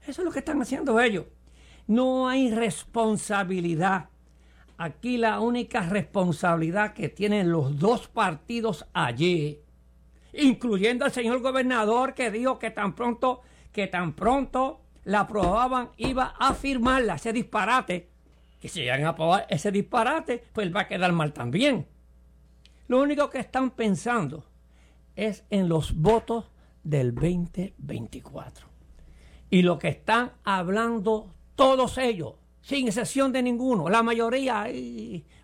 Eso 0.06 0.20
es 0.22 0.24
lo 0.24 0.30
que 0.30 0.38
están 0.38 0.62
haciendo 0.62 1.00
ellos. 1.00 1.24
No 1.88 2.28
hay 2.28 2.52
responsabilidad. 2.52 4.10
Aquí 4.78 5.16
la 5.16 5.40
única 5.40 5.80
responsabilidad 5.80 6.92
que 6.92 7.08
tienen 7.08 7.50
los 7.50 7.78
dos 7.78 8.06
partidos 8.08 8.86
allí, 8.92 9.60
incluyendo 10.32 11.04
al 11.04 11.12
señor 11.12 11.40
gobernador 11.40 12.14
que 12.14 12.30
dijo 12.30 12.58
que 12.58 12.70
tan 12.70 12.94
pronto, 12.94 13.42
que 13.72 13.88
tan 13.88 14.14
pronto 14.14 14.82
la 15.04 15.20
aprobaban, 15.20 15.90
iba 15.96 16.34
a 16.38 16.54
firmarla, 16.54 17.14
ese 17.16 17.32
disparate. 17.32 18.10
Que 18.60 18.68
si 18.68 18.80
llegan 18.80 19.04
a 19.04 19.10
aprobar 19.10 19.46
ese 19.48 19.72
disparate, 19.72 20.44
pues 20.52 20.74
va 20.74 20.82
a 20.82 20.88
quedar 20.88 21.12
mal 21.12 21.32
también. 21.32 21.86
Lo 22.88 23.02
único 23.02 23.30
que 23.30 23.38
están 23.38 23.70
pensando 23.70 24.44
es 25.14 25.44
en 25.50 25.68
los 25.68 25.94
votos 25.94 26.50
del 26.84 27.14
2024. 27.14 28.66
Y 29.50 29.62
lo 29.62 29.78
que 29.78 29.88
están 29.88 30.32
hablando 30.44 31.32
todos 31.54 31.98
ellos, 31.98 32.34
sin 32.60 32.86
excepción 32.86 33.32
de 33.32 33.42
ninguno, 33.42 33.88
la 33.88 34.02
mayoría, 34.02 34.66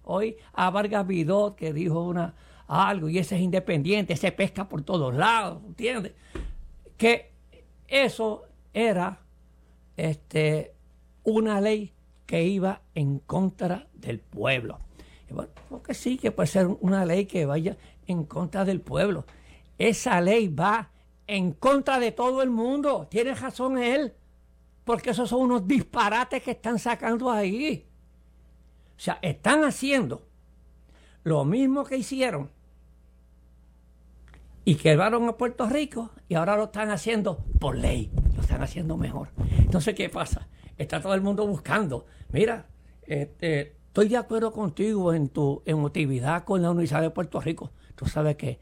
hoy 0.05 0.37
a 0.53 0.71
Vargas 0.71 1.07
Vidot 1.07 1.57
que 1.57 1.73
dijo 1.73 2.03
una, 2.05 2.35
algo 2.67 3.09
y 3.09 3.19
ese 3.19 3.37
es 3.37 3.43
independiente, 3.43 4.17
se 4.17 4.33
pesca 4.33 4.69
por 4.69 4.83
todos 4.83 5.15
lados, 5.15 5.63
¿entiendes? 5.65 6.13
Que 6.97 7.33
eso 7.89 8.45
era 8.73 9.21
este, 9.97 10.75
una 11.25 11.61
ley 11.61 11.93
que 12.27 12.45
iba 12.45 12.83
en 12.95 13.19
contra 13.19 13.89
del 13.95 14.21
pueblo. 14.21 14.79
Porque 15.69 15.95
sí, 15.95 16.19
que 16.19 16.31
puede 16.31 16.47
ser 16.47 16.67
una 16.81 17.05
ley 17.05 17.27
que 17.27 17.47
vaya 17.47 17.77
en 18.07 18.25
contra 18.25 18.65
del 18.65 18.81
pueblo. 18.81 19.25
Esa 19.79 20.21
ley 20.21 20.49
va 20.49 20.91
en 21.27 21.53
contra 21.53 21.99
de 21.99 22.13
todo 22.13 22.43
el 22.43 22.51
mundo. 22.51 23.07
Tiene 23.11 23.35
razón 23.35 23.79
él. 23.79 24.15
Porque 24.85 25.11
esos 25.11 25.29
son 25.29 25.43
unos 25.43 25.67
disparates 25.67 26.43
que 26.43 26.53
están 26.53 26.79
sacando 26.79 27.31
ahí. 27.31 27.87
O 28.97 29.01
sea, 29.01 29.19
están 29.23 29.65
haciendo 29.65 30.27
lo 31.25 31.45
mismo 31.45 31.85
que 31.85 31.97
hicieron 31.97 32.51
y 34.65 34.77
quedaron 34.77 35.29
a 35.29 35.37
Puerto 35.37 35.69
Rico 35.69 36.11
y 36.29 36.35
ahora 36.35 36.57
lo 36.57 36.65
están 36.65 36.91
haciendo 36.91 37.45
por 37.59 37.77
ley, 37.77 38.11
lo 38.35 38.43
están 38.43 38.63
haciendo 38.63 38.97
mejor. 38.97 39.29
Entonces, 39.59 39.95
¿qué 39.95 40.09
pasa? 40.09 40.49
Está 40.79 41.01
todo 41.01 41.15
el 41.15 41.21
mundo 41.21 41.47
buscando. 41.47 42.07
Mira, 42.31 42.67
este, 43.07 43.77
estoy 43.93 44.09
de 44.09 44.17
acuerdo 44.17 44.53
contigo 44.53 45.13
en 45.13 45.29
tu 45.29 45.63
emotividad 45.67 46.45
con 46.45 46.63
la 46.63 46.71
Universidad 46.71 47.03
de 47.03 47.11
Puerto 47.11 47.43
Rico. 47.43 47.73
Tú 47.95 48.07
sabes 48.07 48.37
que 48.37 48.59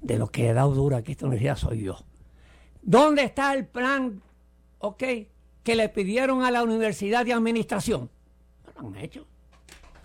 de 0.00 0.16
lo 0.16 0.28
que 0.28 0.48
he 0.48 0.54
dado 0.54 0.72
dura 0.72 0.96
aquí 0.96 1.12
esta 1.12 1.26
universidad 1.26 1.56
soy 1.56 1.82
yo. 1.82 1.98
¿Dónde 2.80 3.24
está 3.24 3.52
el 3.52 3.66
plan, 3.66 4.22
ok, 4.78 5.04
que 5.62 5.76
le 5.76 5.90
pidieron 5.90 6.42
a 6.42 6.50
la 6.50 6.62
Universidad 6.62 7.26
de 7.26 7.34
Administración? 7.34 8.08
lo 8.80 8.88
han 8.88 8.96
hecho 8.96 9.26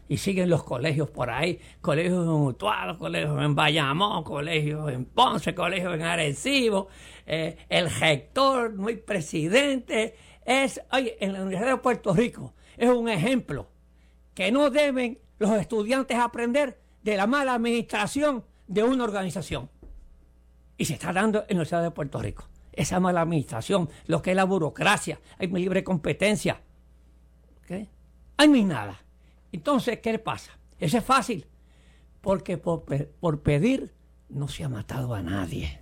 y 0.09 0.17
siguen 0.17 0.49
los 0.49 0.63
colegios 0.63 1.09
por 1.09 1.29
ahí, 1.29 1.57
colegios 1.79 2.25
en 2.25 2.29
Utuado, 2.29 2.97
colegios 2.97 3.41
en 3.41 3.55
Bayamón, 3.55 4.25
colegios 4.25 4.91
en 4.91 5.05
Ponce, 5.05 5.55
colegios 5.55 5.95
en 5.95 6.01
Arecibo, 6.01 6.89
eh, 7.25 7.55
el 7.69 7.89
rector, 7.89 8.73
no 8.73 8.89
hay 8.89 8.97
presidente, 8.97 10.17
es, 10.43 10.81
oye, 10.91 11.15
en 11.21 11.31
la 11.31 11.41
Universidad 11.41 11.71
de 11.71 11.77
Puerto 11.77 12.13
Rico 12.13 12.53
es 12.75 12.89
un 12.89 13.07
ejemplo 13.07 13.69
que 14.35 14.51
no 14.51 14.69
deben 14.69 15.17
los 15.39 15.51
estudiantes 15.57 16.17
aprender 16.19 16.79
de 17.01 17.17
la 17.17 17.25
mala 17.25 17.55
administración 17.55 18.43
de 18.67 18.83
una 18.83 19.05
organización. 19.05 19.69
Y 20.77 20.85
se 20.85 20.93
está 20.93 21.13
dando 21.13 21.39
en 21.39 21.43
la 21.43 21.53
Universidad 21.53 21.81
de 21.81 21.91
Puerto 21.91 22.21
Rico. 22.21 22.47
Esa 22.73 22.99
mala 22.99 23.21
administración, 23.21 23.89
lo 24.05 24.21
que 24.21 24.31
es 24.31 24.35
la 24.35 24.43
burocracia, 24.43 25.19
hay 25.39 25.47
libre 25.47 25.83
competencia. 25.83 26.61
Hay 28.37 28.49
ni 28.49 28.63
nada. 28.65 29.01
Entonces, 29.53 29.99
¿qué 29.99 30.11
le 30.11 30.19
pasa? 30.19 30.51
Eso 30.77 30.97
es 30.97 31.05
fácil, 31.05 31.47
porque 32.19 32.57
por, 32.57 33.41
pedir 33.41 33.93
no 34.27 34.49
se 34.49 34.65
ha 34.65 34.69
matado 34.69 35.13
a 35.13 35.21
nadie. 35.21 35.79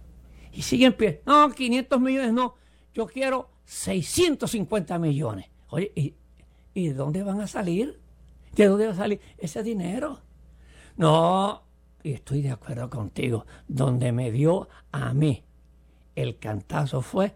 Y 0.52 0.62
siguen 0.62 0.94
pidiendo, 0.94 1.22
no, 1.26 1.50
500 1.50 2.00
millones 2.00 2.34
no, 2.34 2.54
yo 2.94 3.08
quiero 3.08 3.50
650 3.66 5.00
millones. 5.00 5.48
Oye, 5.70 5.92
¿y, 5.96 6.13
¿y 6.76 6.89
de 6.89 6.94
dónde 6.94 7.24
van 7.24 7.42
a 7.42 7.48
salir? 7.48 8.03
¿De 8.56 8.68
dónde 8.68 8.88
va 8.88 8.94
a 8.94 8.96
salir 8.96 9.20
ese 9.38 9.63
dinero? 9.63 10.22
No, 10.98 11.63
y 12.04 12.13
estoy 12.13 12.42
de 12.42 12.52
acuerdo 12.52 12.89
contigo, 12.89 13.46
donde 13.68 14.12
me 14.12 14.32
dio 14.32 14.70
a 14.92 15.13
mí 15.13 15.44
el 16.16 16.38
cantazo 16.38 17.02
fue 17.02 17.36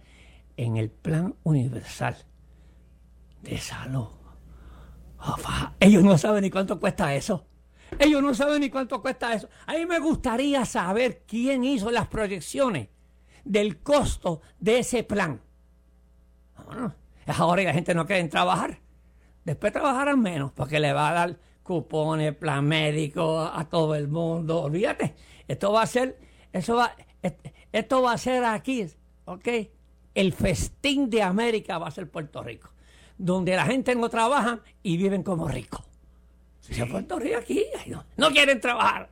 en 0.58 0.78
el 0.78 0.90
plan 0.90 1.36
universal 1.44 2.18
de 3.42 3.58
salud. 3.58 4.10
Ellos 5.80 6.04
no 6.04 6.18
saben 6.18 6.44
ni 6.44 6.50
cuánto 6.50 6.80
cuesta 6.80 7.16
eso. 7.16 7.46
Ellos 7.98 8.22
no 8.22 8.34
saben 8.34 8.62
ni 8.62 8.70
cuánto 8.70 9.02
cuesta 9.02 9.34
eso. 9.34 9.50
A 9.66 9.74
mí 9.74 9.86
me 9.86 10.00
gustaría 10.00 10.66
saber 10.66 11.24
quién 11.26 11.64
hizo 11.64 11.90
las 11.90 12.08
proyecciones 12.08 12.90
del 13.44 13.82
costo 13.82 14.42
de 14.60 14.80
ese 14.80 15.04
plan. 15.04 15.42
Bueno, 16.66 16.94
ahora 17.28 17.64
la 17.64 17.74
gente 17.74 17.96
no 17.96 18.06
quiere 18.06 18.28
trabajar. 18.28 18.80
Después 19.48 19.72
trabajarán 19.72 20.22
menos 20.22 20.52
porque 20.52 20.78
le 20.78 20.92
va 20.92 21.10
a 21.10 21.14
dar 21.14 21.38
cupones, 21.64 22.36
plan 22.36 22.68
médico 22.68 23.40
a 23.40 23.64
todo 23.70 23.96
el 23.96 24.10
mundo. 24.10 24.64
Olvídate. 24.64 25.16
Esto 25.48 25.72
va 25.72 25.84
a 25.84 25.88
ser, 25.88 26.20
eso 26.52 26.76
va, 26.76 26.94
esto 27.72 28.02
va 28.02 28.12
a 28.12 28.18
ser 28.18 28.44
aquí, 28.44 28.86
¿ok? 29.24 29.48
El 30.14 30.34
festín 30.34 31.10
de 31.10 31.24
América 31.24 31.78
va 31.78 31.88
a 31.88 31.92
ser 31.92 32.12
Puerto 32.12 32.44
Rico 32.44 32.72
donde 33.18 33.56
la 33.56 33.66
gente 33.66 33.96
no 33.96 34.10
trabaja 34.10 34.60
y 34.84 34.98
viven 34.98 35.24
como 35.24 35.48
ricos. 35.48 35.82
Se 36.60 36.86
Puerto 36.86 37.18
Rico 37.18 37.38
aquí, 37.38 37.64
no, 38.18 38.30
quieren 38.32 38.60
trabajar. 38.60 39.10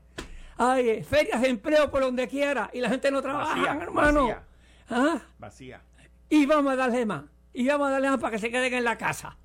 Hay 0.58 1.02
ferias 1.02 1.41
de 1.41 1.48
empleo 1.48 1.89
por 1.89 2.02
donde 2.02 2.28
quiera 2.28 2.69
y 2.74 2.82
la 2.82 2.89
gente 2.89 3.10
no 3.10 3.21
trabaja, 3.21 3.78
hermano. 3.82 4.28
Vacía. 4.28 4.43
¿Ah? 4.89 5.21
vacía. 5.39 5.82
Y 6.28 6.45
vamos 6.45 6.74
a 6.74 6.76
darle 6.76 7.06
más. 7.06 7.24
Y 7.54 7.65
vamos 7.67 7.88
a 7.88 7.91
darle 7.91 8.10
más 8.10 8.19
para 8.19 8.32
que 8.32 8.39
se 8.39 8.52
queden 8.52 8.74
en 8.74 8.84
la 8.84 8.98
casa. 8.98 9.38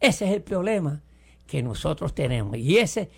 Ese 0.00 0.26
es 0.26 0.32
el 0.32 0.42
problema 0.42 1.02
que 1.46 1.62
nosotros 1.62 2.14
tenemos. 2.14 2.56
Y 2.58 2.78
ese, 2.78 3.10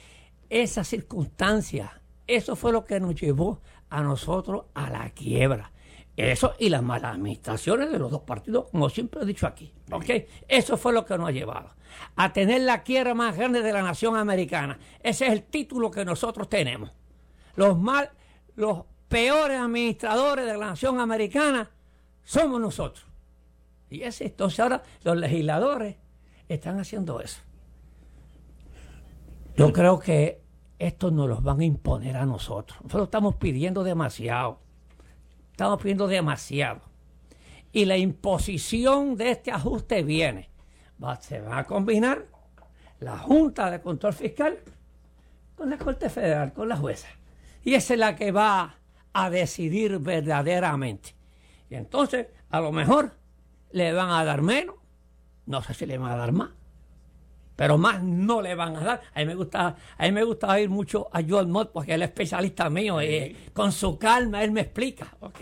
esa 0.50 0.84
circunstancia, 0.84 2.00
eso 2.26 2.56
fue 2.56 2.72
lo 2.72 2.84
que 2.84 3.00
nos 3.00 3.14
llevó 3.14 3.61
a 3.90 4.02
nosotros 4.02 4.66
a 4.74 4.90
la 4.90 5.11
quiebra. 5.11 5.72
Eso 6.16 6.54
y 6.58 6.68
las 6.68 6.82
malas 6.82 7.14
administraciones 7.14 7.92
de 7.92 7.98
los 7.98 8.11
dos 8.11 8.22
partidos, 8.22 8.66
como 8.70 8.90
siempre 8.90 9.22
he 9.22 9.24
dicho 9.24 9.46
aquí. 9.46 9.72
¿okay? 9.92 10.26
Eso 10.48 10.76
fue 10.76 10.92
lo 10.92 11.04
que 11.04 11.16
nos 11.16 11.28
ha 11.28 11.32
llevado 11.32 11.70
a 12.16 12.32
tener 12.32 12.62
la 12.62 12.82
quiebra 12.82 13.14
más 13.14 13.37
grande 13.37 13.62
de 13.62 13.72
la 13.72 13.82
nación 13.82 14.16
americana. 14.16 14.78
Ese 15.02 15.26
es 15.26 15.32
el 15.32 15.44
título 15.44 15.90
que 15.90 16.04
nosotros 16.04 16.48
tenemos. 16.48 16.90
Los, 17.56 17.78
mal, 17.78 18.11
los 18.56 18.82
peores 19.08 19.58
administradores 19.58 20.44
de 20.46 20.56
la 20.56 20.66
nación 20.66 21.00
americana 21.00 21.70
somos 22.24 22.61
nosotros. 22.61 23.06
Y 23.90 24.02
ese, 24.02 24.24
entonces 24.26 24.61
ahora 24.61 24.82
los 25.02 25.16
legisladores 25.16 25.96
están 26.48 26.80
haciendo 26.80 27.20
eso. 27.20 27.40
Yo 29.56 29.72
creo 29.72 29.98
que 29.98 30.40
esto 30.78 31.11
nos 31.11 31.28
lo 31.28 31.40
van 31.40 31.61
a 31.61 31.64
imponer 31.64 32.16
a 32.16 32.26
nosotros. 32.26 32.78
Nosotros 32.82 33.08
estamos 33.08 33.37
pidiendo 33.37 33.82
demasiado. 33.82 34.61
Estamos 35.50 35.82
pidiendo 35.82 36.06
demasiado. 36.06 36.82
Y 37.72 37.84
la 37.84 37.96
imposición 37.96 39.16
de 39.16 39.32
este 39.32 39.50
ajuste 39.50 40.02
viene. 40.02 40.50
se 41.20 41.40
va 41.40 41.58
a 41.58 41.64
combinar 41.64 42.26
la 43.00 43.18
Junta 43.18 43.70
de 43.70 43.80
Control 43.80 44.12
Fiscal 44.12 44.58
con 45.54 45.70
la 45.70 45.78
Corte 45.78 46.08
Federal, 46.08 46.52
con 46.52 46.68
la 46.68 46.76
jueza. 46.76 47.08
Y 47.64 47.74
esa 47.74 47.94
es 47.94 48.00
la 48.00 48.14
que 48.14 48.30
va 48.30 48.76
a 49.12 49.30
decidir 49.30 49.98
verdaderamente. 49.98 51.14
Y 51.68 51.74
entonces, 51.74 52.28
a 52.50 52.61
lo 52.61 52.72
mejor 52.72 53.12
le 53.72 53.92
van 53.92 54.11
a 54.11 54.24
dar 54.24 54.42
menos, 54.42 54.76
no 55.48 55.62
sé 55.62 55.74
si 55.74 55.87
le 55.87 55.98
van 55.98 56.12
a 56.12 56.16
dar 56.16 56.30
más, 56.30 56.50
pero 57.56 57.78
más 57.78 58.02
no 58.02 58.40
le 58.40 58.54
van 58.54 58.76
a 58.76 58.80
dar. 58.80 59.00
A 59.14 59.20
mí 59.20 59.26
me 59.26 59.34
gusta, 59.34 59.74
a 59.96 60.04
mí 60.04 60.12
me 60.12 60.22
gusta 60.22 60.48
oír 60.52 60.68
mucho 60.68 61.08
a 61.11 61.22
Joel 61.26 61.48
Mott 61.48 61.72
porque 61.72 61.94
él 61.94 62.02
es 62.02 62.11
especialista 62.11 62.70
mío 62.70 63.02
y 63.02 63.34
con 63.52 63.72
su 63.72 63.98
calma 63.98 64.44
él 64.44 64.52
me 64.52 64.61
explica, 64.61 65.16
¿ok? 65.20 65.40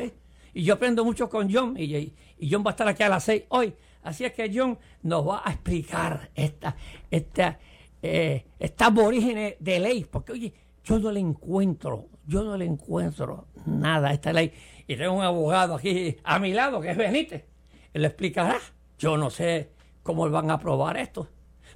Y 0.55 0.63
yo 0.63 0.75
aprendo 0.75 1.05
mucho 1.05 1.29
con 1.29 1.53
John 1.53 1.75
y, 1.77 1.95
y 2.39 2.51
John 2.51 2.65
va 2.65 2.71
a 2.71 2.73
estar 2.73 2.89
aquí 2.89 3.03
a 3.03 3.11
las 3.11 3.25
seis 3.25 3.43
hoy. 3.49 3.75
Así 4.03 4.25
es 4.25 4.33
que 4.33 4.51
John 4.55 4.79
nos 5.03 5.29
va 5.29 5.43
a 5.45 5.51
explicar 5.51 6.31
esta, 6.35 6.77
esta, 7.11 7.59
eh, 8.01 8.47
esta 8.61 8.87
aborígenes 8.87 9.57
de 9.59 9.81
ley, 9.81 10.07
porque 10.09 10.33
oye, 10.33 10.55
yo 10.85 11.01
no 11.01 11.11
le 11.11 11.19
encuentro, 11.19 12.07
yo 12.25 12.45
no 12.45 12.57
le 12.57 12.65
encuentro 12.65 13.49
nada 13.67 14.11
a 14.11 14.13
esta 14.13 14.33
ley. 14.33 14.53
Y 14.87 14.95
tengo 14.95 15.15
un 15.15 15.25
abogado 15.25 15.75
aquí 15.75 16.17
a 16.23 16.39
mi 16.39 16.53
lado 16.53 16.81
que 16.81 16.93
es 16.93 16.97
Benítez. 16.97 17.45
Él 17.93 18.03
le 18.03 18.09
explicará. 18.09 18.59
Yo 18.99 19.19
no 19.19 19.29
sé 19.29 19.76
cómo 20.07 20.31
van 20.31 20.51
a 20.51 20.55
aprobar 20.55 20.97
esto 20.97 21.29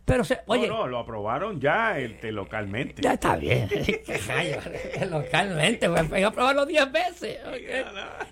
pero 0.05 0.25
oye, 0.47 0.67
no, 0.67 0.79
no, 0.79 0.87
lo 0.89 0.99
aprobaron 0.99 1.61
ya 1.61 1.99
este, 1.99 2.33
localmente. 2.33 3.03
Ya 3.03 3.13
está 3.13 3.37
bien. 3.37 3.69
localmente, 5.11 5.89
pues 5.89 6.09
que 6.09 6.25
aprobarlo 6.25 6.67
10 6.67 6.93
veces. 6.93 7.39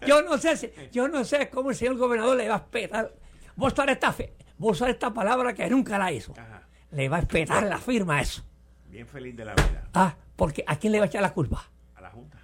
Yo 0.06 0.22
no 0.22 0.38
sé 0.38 0.56
si, 0.56 0.72
yo 0.90 1.08
no 1.08 1.24
sé 1.24 1.48
cómo 1.50 1.70
el 1.70 1.76
señor 1.76 1.96
gobernador 1.96 2.36
le 2.36 2.48
va 2.48 2.54
a 2.54 2.58
esperar. 2.58 3.12
Vos 3.54 3.72
usar 3.72 3.90
esta, 3.90 4.14
vos 4.56 4.72
usar 4.72 4.90
esta 4.90 5.12
palabra 5.12 5.52
que 5.52 5.68
nunca 5.68 5.98
la 5.98 6.10
hizo. 6.10 6.34
Le 6.90 7.08
va 7.08 7.18
a 7.18 7.20
esperar 7.20 7.64
la 7.64 7.78
firma 7.78 8.18
a 8.18 8.22
eso. 8.22 8.42
Bien 8.88 9.06
feliz 9.06 9.36
de 9.36 9.44
la 9.44 9.54
vida. 9.54 9.84
Ah, 9.94 10.16
porque 10.34 10.64
¿a 10.66 10.76
quién 10.76 10.92
le 10.92 10.98
va 10.98 11.04
a 11.04 11.08
echar 11.08 11.22
la 11.22 11.32
culpa? 11.32 11.70
A 11.94 12.00
la 12.00 12.10
Junta. 12.10 12.38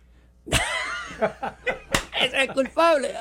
ese 2.24 2.42
es 2.42 2.52
culpable. 2.52 3.14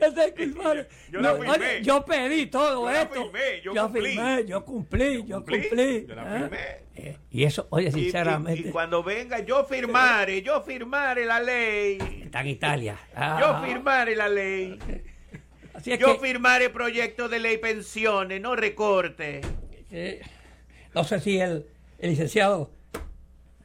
Ese 0.00 0.24
es 0.24 0.32
culpable. 0.32 0.86
Yo, 1.10 1.20
no, 1.20 1.32
oye, 1.32 1.82
yo 1.82 2.04
pedí 2.04 2.46
todo 2.46 2.90
esto. 2.90 3.32
yo, 3.62 3.74
yo 3.74 3.82
cumplí. 3.84 4.10
firmé, 4.10 4.46
yo 4.46 4.64
cumplí, 4.64 5.24
yo 5.26 5.44
cumplí. 5.44 6.06
Yo 6.06 6.14
la 6.14 6.36
¿eh? 6.36 6.40
firmé. 6.40 6.58
Eh, 6.96 7.18
y 7.30 7.44
eso, 7.44 7.66
oye, 7.70 7.90
sinceramente. 7.90 8.68
Y, 8.68 8.70
cuando 8.70 9.02
venga, 9.02 9.38
yo 9.40 9.64
firmaré, 9.64 10.42
yo 10.42 10.60
firmaré 10.62 11.24
la 11.24 11.40
ley. 11.40 11.98
Está 12.24 12.40
en 12.40 12.48
Italia. 12.48 12.98
yo 13.14 13.46
ah. 13.46 13.62
firmaré 13.64 14.16
la 14.16 14.28
ley. 14.28 14.78
Así 15.72 15.92
es 15.92 15.98
yo 15.98 16.18
firmaré 16.18 16.68
proyecto 16.68 17.28
de 17.28 17.38
ley 17.38 17.58
pensiones, 17.58 18.40
no 18.40 18.56
recorte. 18.56 19.40
Eh, 19.90 20.20
no 20.94 21.04
sé 21.04 21.20
si 21.20 21.40
el, 21.40 21.66
el, 21.98 22.10
licenciado 22.10 22.70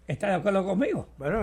está 0.07 0.29
de 0.29 0.35
acuerdo 0.35 0.63
conmigo. 0.63 1.09
Bueno, 1.17 1.41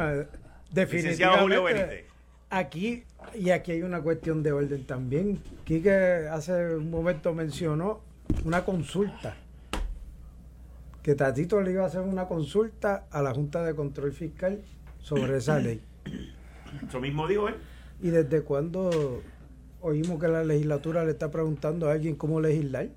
definitivamente. 0.70 0.96
Licenciado 0.96 1.38
Julio 1.38 1.62
Benítez. 1.64 2.11
Aquí 2.52 3.02
y 3.34 3.48
aquí 3.48 3.72
hay 3.72 3.82
una 3.82 4.02
cuestión 4.02 4.42
de 4.42 4.52
orden 4.52 4.84
también. 4.84 5.40
Quique 5.64 5.90
hace 6.30 6.76
un 6.76 6.90
momento 6.90 7.32
mencionó 7.32 8.00
una 8.44 8.62
consulta. 8.62 9.36
Que 11.02 11.14
Tatito 11.14 11.62
le 11.62 11.72
iba 11.72 11.82
a 11.82 11.86
hacer 11.86 12.02
una 12.02 12.26
consulta 12.26 13.06
a 13.10 13.22
la 13.22 13.32
Junta 13.32 13.64
de 13.64 13.74
Control 13.74 14.12
Fiscal 14.12 14.60
sobre 15.00 15.38
esa 15.38 15.58
ley. 15.60 15.80
Eso 16.86 17.00
mismo 17.00 17.26
dijo 17.26 17.48
él. 17.48 17.54
¿Y 18.02 18.10
desde 18.10 18.42
cuándo 18.42 19.22
oímos 19.80 20.20
que 20.20 20.28
la 20.28 20.44
legislatura 20.44 21.06
le 21.06 21.12
está 21.12 21.30
preguntando 21.30 21.88
a 21.88 21.92
alguien 21.92 22.16
cómo 22.16 22.38
legislar? 22.38 22.90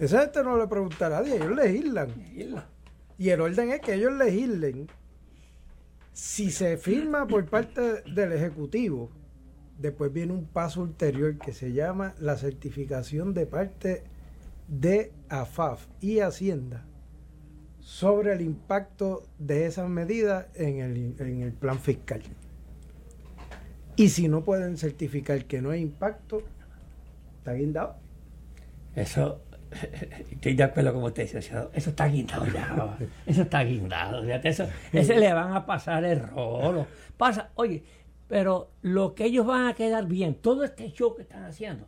Esa 0.00 0.22
gente 0.22 0.42
no 0.42 0.58
le 0.58 0.66
pregunta 0.66 1.06
a 1.06 1.10
nadie, 1.10 1.36
ellos 1.36 1.54
legislan. 1.54 2.08
Y 3.18 3.28
el 3.28 3.40
orden 3.40 3.70
es 3.70 3.80
que 3.80 3.94
ellos 3.94 4.14
legislen. 4.14 4.88
Si 6.18 6.50
se 6.50 6.76
firma 6.78 7.28
por 7.28 7.46
parte 7.46 8.02
del 8.02 8.32
Ejecutivo, 8.32 9.08
después 9.78 10.12
viene 10.12 10.32
un 10.32 10.46
paso 10.46 10.82
ulterior 10.82 11.38
que 11.38 11.52
se 11.52 11.72
llama 11.72 12.16
la 12.18 12.36
certificación 12.36 13.34
de 13.34 13.46
parte 13.46 14.02
de 14.66 15.12
AFAF 15.28 15.86
y 16.00 16.18
Hacienda 16.18 16.84
sobre 17.78 18.32
el 18.32 18.40
impacto 18.40 19.28
de 19.38 19.66
esas 19.66 19.88
medidas 19.88 20.46
en 20.56 20.80
el, 20.80 21.14
en 21.20 21.42
el 21.42 21.52
plan 21.52 21.78
fiscal. 21.78 22.22
Y 23.94 24.08
si 24.08 24.26
no 24.26 24.42
pueden 24.42 24.76
certificar 24.76 25.44
que 25.44 25.62
no 25.62 25.70
hay 25.70 25.82
impacto, 25.82 26.42
está 27.38 27.52
guindado. 27.52 27.94
Eso, 28.96 29.40
estoy 30.30 30.54
de 30.54 30.62
acuerdo 30.62 30.92
con 30.94 31.02
usted, 31.04 31.22
Eso 31.24 31.68
está 31.72 32.06
guindado 32.06 32.46
ya. 32.46 32.96
Eso 33.26 33.42
está 33.42 33.62
guindado. 33.62 34.22
Eso, 34.22 34.68
ese 34.92 35.18
le 35.18 35.32
van 35.32 35.52
a 35.52 35.66
pasar 35.66 36.04
el 36.04 36.20
rolo. 36.20 36.86
Pasa, 37.16 37.50
oye, 37.54 37.82
pero 38.28 38.70
lo 38.82 39.14
que 39.14 39.24
ellos 39.24 39.46
van 39.46 39.66
a 39.66 39.74
quedar 39.74 40.06
bien, 40.06 40.34
todo 40.34 40.64
este 40.64 40.90
show 40.92 41.14
que 41.14 41.22
están 41.22 41.44
haciendo, 41.44 41.86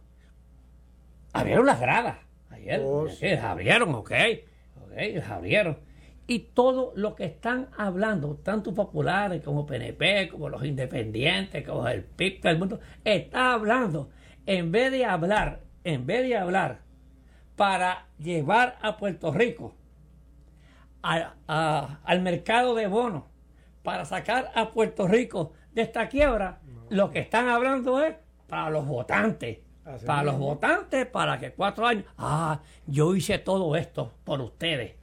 abrieron 1.33 1.67
las 1.67 1.81
gradas 1.81 2.19
ayer. 2.51 2.81
Oh, 2.83 3.07
las 3.07 3.45
abrieron, 3.45 3.95
ok. 3.95 4.13
Ok, 4.83 4.93
las 5.15 5.31
abrieron. 5.31 5.79
Y 6.27 6.39
todo 6.55 6.93
lo 6.95 7.17
que 7.17 7.25
están 7.25 7.69
hablando, 7.77 8.37
tanto 8.37 8.73
populares 8.73 9.43
como 9.43 9.67
PNP, 9.67 10.29
como 10.29 10.49
los 10.49 10.65
independientes, 10.65 11.67
como 11.67 11.89
el 11.89 12.05
PIB, 12.05 12.41
del 12.43 12.59
mundo, 12.59 12.81
está 13.05 13.53
hablando, 13.53 14.11
en 14.47 14.71
vez 14.71 14.93
de 14.93 15.05
hablar, 15.05 15.61
en 15.83 16.07
vez 16.07 16.23
de 16.23 16.37
hablar 16.37 16.90
para 17.61 18.07
llevar 18.19 18.79
a 18.81 18.97
Puerto 18.97 19.31
Rico 19.35 19.75
al 21.03 22.23
mercado 22.23 22.75
de 22.75 22.87
bonos, 22.87 23.25
para 23.83 24.07
sacar 24.07 24.51
a 24.55 24.71
Puerto 24.71 25.07
Rico 25.07 25.53
de 25.71 25.83
esta 25.83 26.09
quiebra, 26.09 26.61
lo 26.89 27.11
que 27.11 27.19
están 27.19 27.51
hablando 27.51 28.03
es 28.03 28.17
para 28.47 28.71
los 28.71 28.87
votantes. 28.87 29.59
para 30.07 30.23
los 30.23 30.39
votantes, 30.39 31.05
para 31.05 31.39
que 31.39 31.53
cuatro 31.53 31.87
años, 31.87 32.07
ah, 32.17 32.61
yo 32.87 33.15
hice 33.15 33.37
todo 33.37 33.77
esto 33.77 34.11
por 34.25 34.41
ustedes. 34.41 34.95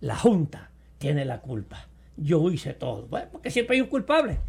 La 0.00 0.16
Junta 0.16 0.72
tiene 0.98 1.24
la 1.24 1.40
culpa. 1.40 1.88
Yo 2.18 2.50
hice 2.50 2.74
todo. 2.74 3.06
Bueno, 3.06 3.28
porque 3.32 3.50
siempre 3.50 3.76
hay 3.76 3.80
un 3.80 3.88
culpable. 3.88 4.40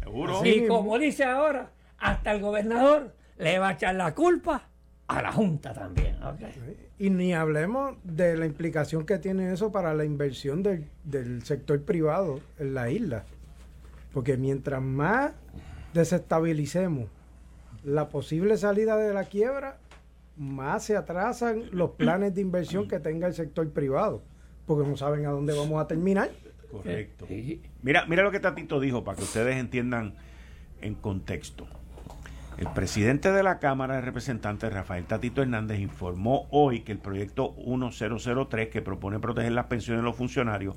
Y 0.44 0.66
como 0.66 0.98
dice 0.98 1.24
ahora, 1.24 1.70
hasta 1.96 2.32
el 2.32 2.42
gobernador 2.42 3.14
le 3.38 3.58
va 3.58 3.68
a 3.68 3.72
echar 3.72 3.94
la 3.94 4.14
culpa 4.14 4.68
a 5.08 5.22
la 5.22 5.32
Junta 5.32 5.72
también. 5.72 6.16
Y 6.98 7.10
ni 7.10 7.32
hablemos 7.32 7.96
de 8.04 8.36
la 8.36 8.46
implicación 8.46 9.06
que 9.06 9.18
tiene 9.18 9.52
eso 9.52 9.70
para 9.70 9.94
la 9.94 10.04
inversión 10.04 10.62
del, 10.62 10.86
del 11.04 11.44
sector 11.44 11.82
privado 11.82 12.40
en 12.58 12.74
la 12.74 12.90
isla. 12.90 13.24
Porque 14.12 14.36
mientras 14.36 14.82
más 14.82 15.32
desestabilicemos 15.94 17.08
la 17.84 18.08
posible 18.08 18.56
salida 18.56 18.96
de 18.96 19.14
la 19.14 19.24
quiebra, 19.24 19.78
más 20.36 20.84
se 20.84 20.96
atrasan 20.96 21.64
los 21.72 21.92
planes 21.92 22.34
de 22.34 22.40
inversión 22.40 22.88
que 22.88 22.98
tenga 22.98 23.26
el 23.26 23.34
sector 23.34 23.68
privado, 23.70 24.22
porque 24.66 24.88
no 24.88 24.96
saben 24.96 25.26
a 25.26 25.30
dónde 25.30 25.56
vamos 25.56 25.80
a 25.80 25.86
terminar. 25.86 26.30
Correcto. 26.70 27.26
Mira, 27.82 28.06
mira 28.06 28.22
lo 28.22 28.30
que 28.30 28.40
Tatito 28.40 28.80
dijo 28.80 29.04
para 29.04 29.16
que 29.16 29.24
ustedes 29.24 29.56
entiendan 29.56 30.14
en 30.80 30.94
contexto. 30.94 31.66
El 32.58 32.68
presidente 32.68 33.32
de 33.32 33.42
la 33.42 33.58
Cámara 33.58 33.96
de 33.96 34.00
Representantes, 34.00 34.72
Rafael 34.72 35.04
Tatito 35.04 35.42
Hernández, 35.42 35.78
informó 35.78 36.46
hoy 36.50 36.80
que 36.80 36.92
el 36.92 36.98
proyecto 36.98 37.54
1003, 37.58 38.68
que 38.68 38.80
propone 38.80 39.18
proteger 39.18 39.52
las 39.52 39.66
pensiones 39.66 40.02
de 40.02 40.08
los 40.08 40.16
funcionarios 40.16 40.74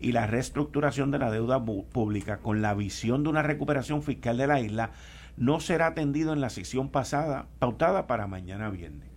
y 0.00 0.10
la 0.10 0.26
reestructuración 0.26 1.12
de 1.12 1.20
la 1.20 1.30
deuda 1.30 1.64
pública 1.64 2.38
con 2.38 2.62
la 2.62 2.74
visión 2.74 3.22
de 3.22 3.28
una 3.28 3.42
recuperación 3.42 4.02
fiscal 4.02 4.38
de 4.38 4.48
la 4.48 4.60
isla, 4.60 4.90
no 5.36 5.60
será 5.60 5.86
atendido 5.86 6.32
en 6.32 6.40
la 6.40 6.50
sesión 6.50 6.88
pasada, 6.88 7.46
pautada 7.60 8.08
para 8.08 8.26
mañana 8.26 8.68
viernes. 8.68 9.08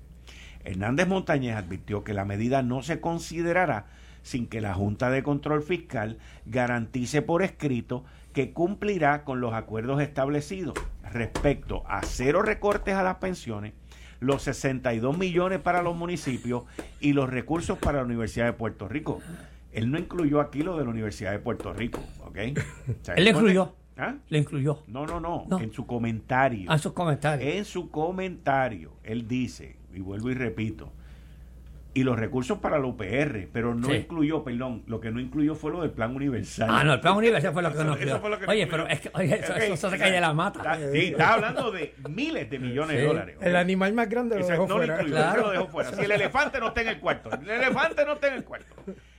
Hernández 0.63 1.07
Montañez 1.07 1.55
advirtió 1.55 2.03
que 2.03 2.13
la 2.13 2.25
medida 2.25 2.61
no 2.61 2.83
se 2.83 3.01
considerará 3.01 3.87
sin 4.21 4.45
que 4.45 4.61
la 4.61 4.75
Junta 4.75 5.09
de 5.09 5.23
Control 5.23 5.63
Fiscal 5.63 6.19
garantice 6.45 7.23
por 7.23 7.41
escrito 7.41 8.05
que 8.33 8.51
cumplirá 8.51 9.23
con 9.23 9.39
los 9.39 9.53
acuerdos 9.53 10.01
establecidos 10.01 10.73
respecto 11.11 11.83
a 11.87 12.01
cero 12.03 12.41
recortes 12.41 12.95
a 12.95 13.03
las 13.03 13.15
pensiones, 13.17 13.73
los 14.19 14.41
62 14.43 15.17
millones 15.17 15.59
para 15.59 15.83
los 15.83 15.95
municipios 15.95 16.63
y 16.99 17.13
los 17.13 17.29
recursos 17.29 17.77
para 17.77 17.99
la 17.99 18.05
Universidad 18.05 18.45
de 18.45 18.53
Puerto 18.53 18.87
Rico. 18.87 19.21
Él 19.71 19.91
no 19.91 19.97
incluyó 19.97 20.41
aquí 20.41 20.63
lo 20.63 20.77
de 20.77 20.83
la 20.83 20.89
Universidad 20.89 21.31
de 21.31 21.39
Puerto 21.39 21.73
Rico, 21.73 21.99
¿ok? 22.25 22.37
él 23.15 23.23
le 23.23 23.29
incluyó. 23.29 23.73
¿Ah? 23.95 24.15
Le 24.29 24.39
incluyó. 24.39 24.79
No, 24.87 25.05
no, 25.05 25.19
no, 25.19 25.45
en 25.59 25.71
su 25.71 25.85
comentario. 25.85 26.71
En 26.71 26.79
su 26.79 26.93
comentario. 26.95 27.47
En 27.47 27.63
su 27.63 27.91
comentario, 27.91 28.93
él 29.03 29.27
dice, 29.27 29.77
y 29.93 29.99
vuelvo 29.99 30.31
y 30.31 30.33
repito, 30.33 30.91
y 31.95 32.03
los 32.03 32.17
recursos 32.17 32.57
para 32.57 32.79
la 32.79 32.87
UPR, 32.87 33.47
pero 33.51 33.75
no 33.75 33.93
incluyó, 33.93 34.43
perdón, 34.43 34.83
lo 34.87 34.99
que 34.99 35.11
no 35.11 35.19
incluyó 35.19 35.53
fue 35.53 35.71
lo 35.71 35.81
del 35.81 35.91
plan 35.91 36.15
universal. 36.15 36.69
Ah, 36.71 36.83
no, 36.83 36.93
el 36.93 36.99
plan 36.99 37.15
universal 37.15 37.53
fue 37.53 37.61
lo 37.61 37.71
que 37.71 37.83
no 37.83 37.93
incluyó. 37.93 38.21
Oye, 38.47 38.67
pero 38.67 38.87
es 38.87 38.99
que 39.01 39.11
eso, 39.73 39.89
se 39.89 39.97
cae 39.97 40.11
de 40.11 40.21
la 40.21 40.33
mata. 40.33 40.77
sí, 40.91 41.09
está 41.09 41.35
hablando 41.35 41.71
de 41.71 41.93
miles 42.09 42.49
de 42.49 42.59
millones 42.59 42.97
de 42.97 43.05
dólares. 43.05 43.37
El 43.41 43.55
animal 43.55 43.93
más 43.93 44.09
grande 44.09 44.39
lo 44.39 44.47
dejó 44.47 44.67
fuera. 44.67 44.97
claro. 44.97 45.41
lo 45.43 45.51
dejó 45.51 45.67
fuera. 45.67 45.93
Si 45.93 46.01
el 46.01 46.11
elefante 46.11 46.59
no 46.59 46.69
está 46.69 46.81
en 46.81 46.87
el 46.89 46.99
cuarto, 46.99 47.29
el 47.31 47.49
elefante 47.49 48.05
no 48.05 48.13
está 48.13 48.27
en 48.29 48.33
el 48.35 48.43
cuarto. 48.43 48.75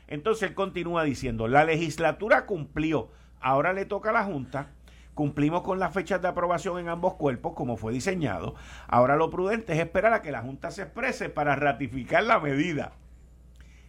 Entonces 0.08 0.48
él 0.48 0.54
continúa 0.54 1.04
diciendo, 1.04 1.48
la 1.48 1.64
legislatura 1.64 2.44
cumplió, 2.44 3.10
ahora 3.40 3.72
le 3.72 3.84
toca 3.84 4.10
a 4.10 4.12
la 4.12 4.24
Junta 4.24 4.68
Cumplimos 5.14 5.62
con 5.62 5.78
las 5.78 5.94
fechas 5.94 6.20
de 6.20 6.28
aprobación 6.28 6.78
en 6.78 6.88
ambos 6.88 7.14
cuerpos, 7.14 7.54
como 7.54 7.76
fue 7.76 7.92
diseñado. 7.92 8.56
Ahora 8.88 9.14
lo 9.16 9.30
prudente 9.30 9.72
es 9.72 9.78
esperar 9.78 10.12
a 10.12 10.22
que 10.22 10.32
la 10.32 10.42
Junta 10.42 10.72
se 10.72 10.82
exprese 10.82 11.28
para 11.28 11.54
ratificar 11.54 12.24
la 12.24 12.40
medida. 12.40 12.92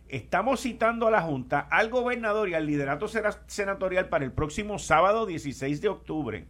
Estamos 0.07 0.61
citando 0.61 1.07
a 1.07 1.11
la 1.11 1.23
Junta, 1.23 1.61
al 1.71 1.89
gobernador 1.89 2.47
y 2.47 2.53
al 2.53 2.67
liderato 2.67 3.07
senatorial 3.47 4.07
para 4.09 4.23
el 4.23 4.31
próximo 4.31 4.77
sábado 4.77 5.25
16 5.25 5.81
de 5.81 5.89
octubre. 5.89 6.45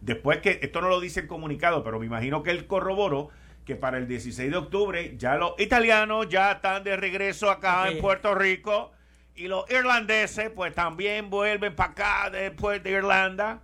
Después 0.00 0.38
que, 0.38 0.60
esto 0.62 0.80
no 0.80 0.88
lo 0.88 0.98
dice 0.98 1.20
el 1.20 1.26
comunicado, 1.26 1.84
pero 1.84 1.98
me 1.98 2.06
imagino 2.06 2.42
que 2.42 2.52
él 2.52 2.66
corroboró 2.66 3.28
que 3.66 3.76
para 3.76 3.98
el 3.98 4.08
16 4.08 4.50
de 4.50 4.56
octubre 4.56 5.14
ya 5.18 5.36
los 5.36 5.52
italianos 5.58 6.28
ya 6.30 6.52
están 6.52 6.84
de 6.84 6.96
regreso 6.96 7.50
acá 7.50 7.90
en 7.90 8.00
Puerto 8.00 8.34
Rico 8.34 8.92
y 9.38 9.46
los 9.46 9.70
irlandeses 9.70 10.50
pues 10.50 10.74
también 10.74 11.30
vuelven 11.30 11.74
para 11.76 11.92
acá 11.92 12.30
después 12.30 12.82
de 12.82 12.90
Irlanda. 12.90 13.60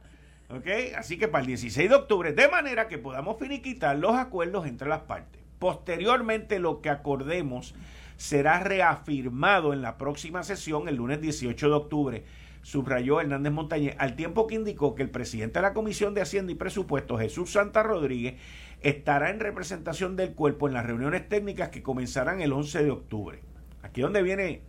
¿Ok? 0.48 0.66
Así 0.96 1.18
que 1.18 1.26
para 1.26 1.40
el 1.40 1.48
16 1.48 1.90
de 1.90 1.96
octubre, 1.96 2.32
de 2.32 2.48
manera 2.48 2.86
que 2.86 2.98
podamos 2.98 3.38
finiquitar 3.40 3.98
los 3.98 4.14
acuerdos 4.14 4.66
entre 4.66 4.88
las 4.88 5.02
partes. 5.02 5.42
Posteriormente 5.58 6.60
lo 6.60 6.80
que 6.80 6.90
acordemos 6.90 7.74
será 8.16 8.60
reafirmado 8.60 9.72
en 9.72 9.82
la 9.82 9.98
próxima 9.98 10.44
sesión 10.44 10.88
el 10.88 10.96
lunes 10.96 11.20
18 11.20 11.68
de 11.68 11.74
octubre, 11.74 12.24
subrayó 12.62 13.20
Hernández 13.20 13.52
Montañez, 13.52 13.96
al 13.98 14.14
tiempo 14.14 14.46
que 14.46 14.54
indicó 14.54 14.94
que 14.94 15.02
el 15.02 15.10
presidente 15.10 15.58
de 15.58 15.62
la 15.62 15.74
Comisión 15.74 16.14
de 16.14 16.22
Hacienda 16.22 16.52
y 16.52 16.54
Presupuestos, 16.54 17.20
Jesús 17.20 17.50
Santa 17.50 17.82
Rodríguez, 17.82 18.36
estará 18.80 19.30
en 19.30 19.40
representación 19.40 20.14
del 20.14 20.34
cuerpo 20.34 20.68
en 20.68 20.74
las 20.74 20.86
reuniones 20.86 21.28
técnicas 21.28 21.70
que 21.70 21.82
comenzarán 21.82 22.40
el 22.40 22.52
11 22.52 22.84
de 22.84 22.90
octubre. 22.90 23.40
Aquí 23.82 24.02
donde 24.02 24.22
viene 24.22 24.62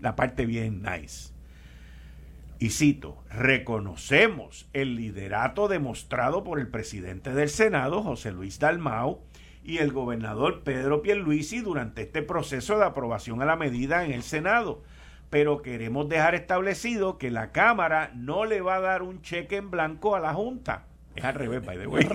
la 0.00 0.16
parte 0.16 0.46
bien 0.46 0.82
nice. 0.82 1.32
Y 2.58 2.70
cito, 2.70 3.24
reconocemos 3.30 4.68
el 4.74 4.94
liderato 4.94 5.66
demostrado 5.66 6.44
por 6.44 6.60
el 6.60 6.68
presidente 6.68 7.32
del 7.32 7.48
Senado, 7.48 8.02
José 8.02 8.32
Luis 8.32 8.58
Dalmau, 8.58 9.20
y 9.64 9.78
el 9.78 9.92
gobernador 9.92 10.62
Pedro 10.62 11.00
Pierluisi 11.00 11.60
durante 11.60 12.02
este 12.02 12.20
proceso 12.20 12.78
de 12.78 12.84
aprobación 12.84 13.40
a 13.40 13.46
la 13.46 13.56
medida 13.56 14.04
en 14.04 14.12
el 14.12 14.22
Senado. 14.22 14.82
Pero 15.30 15.62
queremos 15.62 16.08
dejar 16.08 16.34
establecido 16.34 17.16
que 17.16 17.30
la 17.30 17.50
Cámara 17.50 18.10
no 18.14 18.44
le 18.44 18.60
va 18.60 18.76
a 18.76 18.80
dar 18.80 19.02
un 19.02 19.22
cheque 19.22 19.56
en 19.56 19.70
blanco 19.70 20.14
a 20.14 20.20
la 20.20 20.34
Junta. 20.34 20.89
Es 21.14 21.24
al 21.24 21.34
revés, 21.34 21.64
by 21.64 21.78
the 21.78 21.86
way. 21.86 22.08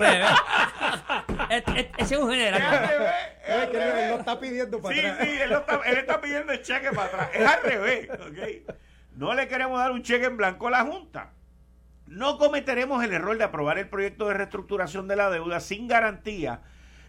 Ese 1.50 1.90
es 1.98 2.12
un 2.12 2.30
general. 2.30 2.60
Es 2.60 2.66
al 2.66 2.88
revés. 2.88 3.12
Es 3.46 3.68
que 3.68 3.76
él 3.76 4.10
lo 4.10 4.18
está 4.18 4.40
pidiendo 4.40 4.80
para 4.80 4.98
atrás. 4.98 5.18
Sí, 5.20 5.26
sí, 5.26 5.42
él, 5.42 5.52
está, 5.52 5.80
él 5.84 5.98
está 5.98 6.20
pidiendo 6.20 6.52
el 6.52 6.62
cheque 6.62 6.90
para 6.90 7.04
atrás. 7.04 7.30
Es 7.34 7.46
al 7.46 7.62
revés. 7.62 8.08
¿okay? 8.30 8.64
No 9.14 9.34
le 9.34 9.48
queremos 9.48 9.78
dar 9.78 9.92
un 9.92 10.02
cheque 10.02 10.26
en 10.26 10.36
blanco 10.36 10.68
a 10.68 10.70
la 10.70 10.84
Junta. 10.84 11.32
No 12.06 12.38
cometeremos 12.38 13.02
el 13.04 13.12
error 13.12 13.36
de 13.36 13.44
aprobar 13.44 13.78
el 13.78 13.88
proyecto 13.88 14.28
de 14.28 14.34
reestructuración 14.34 15.08
de 15.08 15.16
la 15.16 15.30
deuda 15.30 15.60
sin 15.60 15.88
garantía 15.88 16.62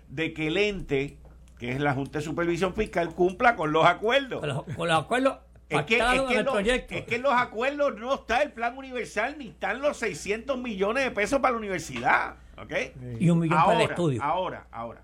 de 0.09 0.33
que 0.33 0.47
el 0.47 0.57
ente, 0.57 1.17
que 1.59 1.71
es 1.71 1.79
la 1.79 1.93
Junta 1.93 2.19
de 2.19 2.25
Supervisión 2.25 2.73
Fiscal, 2.73 3.13
cumpla 3.13 3.55
con 3.55 3.71
los 3.71 3.85
acuerdos. 3.85 4.39
Con 4.39 4.49
los, 4.49 4.63
con 4.75 4.87
los 4.87 5.03
acuerdos 5.03 5.39
es 5.69 5.83
que, 5.85 7.15
en 7.15 7.21
los 7.21 7.33
acuerdos 7.33 7.95
no 7.97 8.13
está 8.13 8.41
el 8.41 8.51
plan 8.51 8.77
universal 8.77 9.35
ni 9.37 9.49
están 9.49 9.81
los 9.81 9.97
600 9.97 10.57
millones 10.57 11.03
de 11.03 11.11
pesos 11.11 11.39
para 11.39 11.53
la 11.53 11.57
universidad. 11.57 12.35
¿ok? 12.57 12.73
Y 13.19 13.29
un 13.29 13.39
millón 13.39 13.63
para 13.63 13.83
el 13.83 13.89
estudio. 13.89 14.23
Ahora, 14.23 14.67
ahora. 14.71 15.03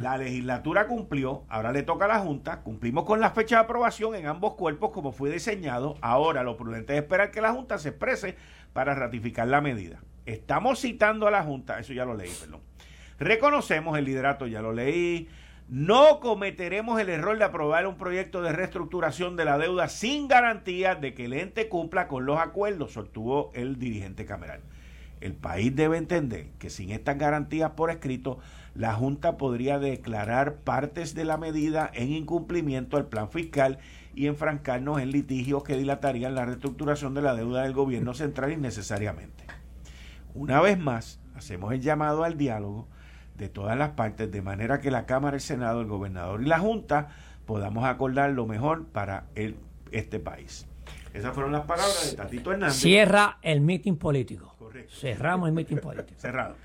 La 0.00 0.16
legislatura 0.16 0.86
cumplió, 0.86 1.42
ahora 1.48 1.72
le 1.72 1.82
toca 1.82 2.04
a 2.04 2.08
la 2.08 2.20
Junta, 2.20 2.60
cumplimos 2.60 3.04
con 3.04 3.18
la 3.18 3.32
fecha 3.32 3.56
de 3.56 3.62
aprobación 3.62 4.14
en 4.14 4.26
ambos 4.26 4.54
cuerpos 4.54 4.90
como 4.92 5.10
fue 5.10 5.28
diseñado. 5.28 5.96
Ahora 6.00 6.44
lo 6.44 6.56
prudente 6.56 6.92
es 6.92 7.02
esperar 7.02 7.32
que 7.32 7.40
la 7.40 7.52
Junta 7.52 7.78
se 7.78 7.88
exprese 7.88 8.36
para 8.72 8.94
ratificar 8.94 9.48
la 9.48 9.60
medida. 9.60 10.00
Estamos 10.24 10.80
citando 10.80 11.26
a 11.26 11.32
la 11.32 11.42
Junta, 11.42 11.80
eso 11.80 11.92
ya 11.92 12.04
lo 12.04 12.14
leí, 12.14 12.30
perdón. 12.40 12.60
Reconocemos 13.18 13.98
el 13.98 14.04
liderato, 14.04 14.46
ya 14.46 14.62
lo 14.62 14.72
leí. 14.72 15.28
No 15.72 16.20
cometeremos 16.20 17.00
el 17.00 17.08
error 17.08 17.38
de 17.38 17.44
aprobar 17.44 17.86
un 17.86 17.96
proyecto 17.96 18.42
de 18.42 18.52
reestructuración 18.52 19.36
de 19.36 19.46
la 19.46 19.56
deuda 19.56 19.88
sin 19.88 20.28
garantía 20.28 20.96
de 20.96 21.14
que 21.14 21.24
el 21.24 21.32
ente 21.32 21.70
cumpla 21.70 22.08
con 22.08 22.26
los 22.26 22.38
acuerdos, 22.38 22.92
sostuvo 22.92 23.50
el 23.54 23.78
dirigente 23.78 24.26
cameral. 24.26 24.60
El 25.22 25.32
país 25.32 25.74
debe 25.74 25.96
entender 25.96 26.50
que 26.58 26.68
sin 26.68 26.90
estas 26.90 27.16
garantías 27.16 27.70
por 27.70 27.90
escrito, 27.90 28.38
la 28.74 28.92
Junta 28.92 29.38
podría 29.38 29.78
declarar 29.78 30.56
partes 30.56 31.14
de 31.14 31.24
la 31.24 31.38
medida 31.38 31.90
en 31.94 32.12
incumplimiento 32.12 32.98
al 32.98 33.06
plan 33.06 33.30
fiscal 33.30 33.78
y 34.14 34.26
enfrancarnos 34.26 35.00
en 35.00 35.10
litigios 35.10 35.64
que 35.64 35.78
dilatarían 35.78 36.34
la 36.34 36.44
reestructuración 36.44 37.14
de 37.14 37.22
la 37.22 37.34
deuda 37.34 37.62
del 37.62 37.72
gobierno 37.72 38.12
central 38.12 38.52
innecesariamente. 38.52 39.46
Una 40.34 40.60
vez 40.60 40.78
más, 40.78 41.18
hacemos 41.34 41.72
el 41.72 41.80
llamado 41.80 42.24
al 42.24 42.36
diálogo 42.36 42.88
de 43.36 43.48
todas 43.48 43.76
las 43.76 43.90
partes, 43.90 44.30
de 44.30 44.42
manera 44.42 44.80
que 44.80 44.90
la 44.90 45.06
Cámara, 45.06 45.36
el 45.36 45.40
Senado, 45.40 45.80
el 45.80 45.86
gobernador 45.86 46.42
y 46.42 46.46
la 46.46 46.58
Junta 46.58 47.08
podamos 47.46 47.84
acordar 47.84 48.30
lo 48.30 48.46
mejor 48.46 48.86
para 48.86 49.26
el, 49.34 49.56
este 49.90 50.20
país. 50.20 50.66
Esas 51.12 51.34
fueron 51.34 51.52
las 51.52 51.66
palabras 51.66 52.10
de 52.10 52.16
Tatito 52.16 52.52
Hernández. 52.52 52.76
Cierra 52.76 53.38
el 53.42 53.60
mitin 53.60 53.96
político. 53.96 54.56
Cerramos 54.88 55.48
el 55.48 55.54
mitin 55.54 55.78
político. 55.78 56.18
Cerrado. 56.18 56.56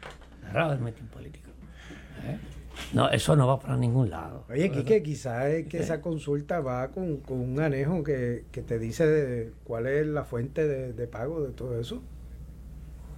Cerrado 0.41 0.73
el 0.73 0.79
mitin 0.79 1.07
político. 1.07 1.49
¿Eh? 2.23 2.37
No, 2.93 3.09
eso 3.09 3.35
no 3.35 3.47
va 3.47 3.59
para 3.59 3.75
ningún 3.75 4.09
lado. 4.09 4.45
Oye, 4.49 4.71
Quique, 4.71 5.03
quizás 5.03 5.47
es 5.47 5.67
que 5.67 5.79
esa 5.79 6.01
consulta 6.01 6.61
va 6.61 6.89
con, 6.89 7.21
un 7.27 7.59
anejo 7.59 8.03
que, 8.03 8.45
te 8.51 8.79
dice 8.79 9.51
cuál 9.63 9.87
es 9.87 10.05
la 10.07 10.23
fuente 10.23 10.67
de, 10.67 11.07
pago 11.07 11.41
de 11.41 11.51
todo 11.51 11.79
eso. 11.79 12.01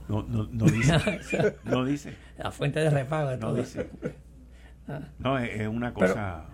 No, 0.09 0.23
no, 0.23 0.49
no 0.51 0.65
dice. 0.65 1.55
no 1.63 1.85
dice. 1.85 2.15
La 2.37 2.51
fuente 2.51 2.79
de 2.79 2.89
repago 2.89 3.29
de 3.29 3.37
no 3.37 3.53
dice. 3.53 3.89
No, 5.19 5.37
es, 5.37 5.67
una 5.67 5.93
cosa. 5.93 6.45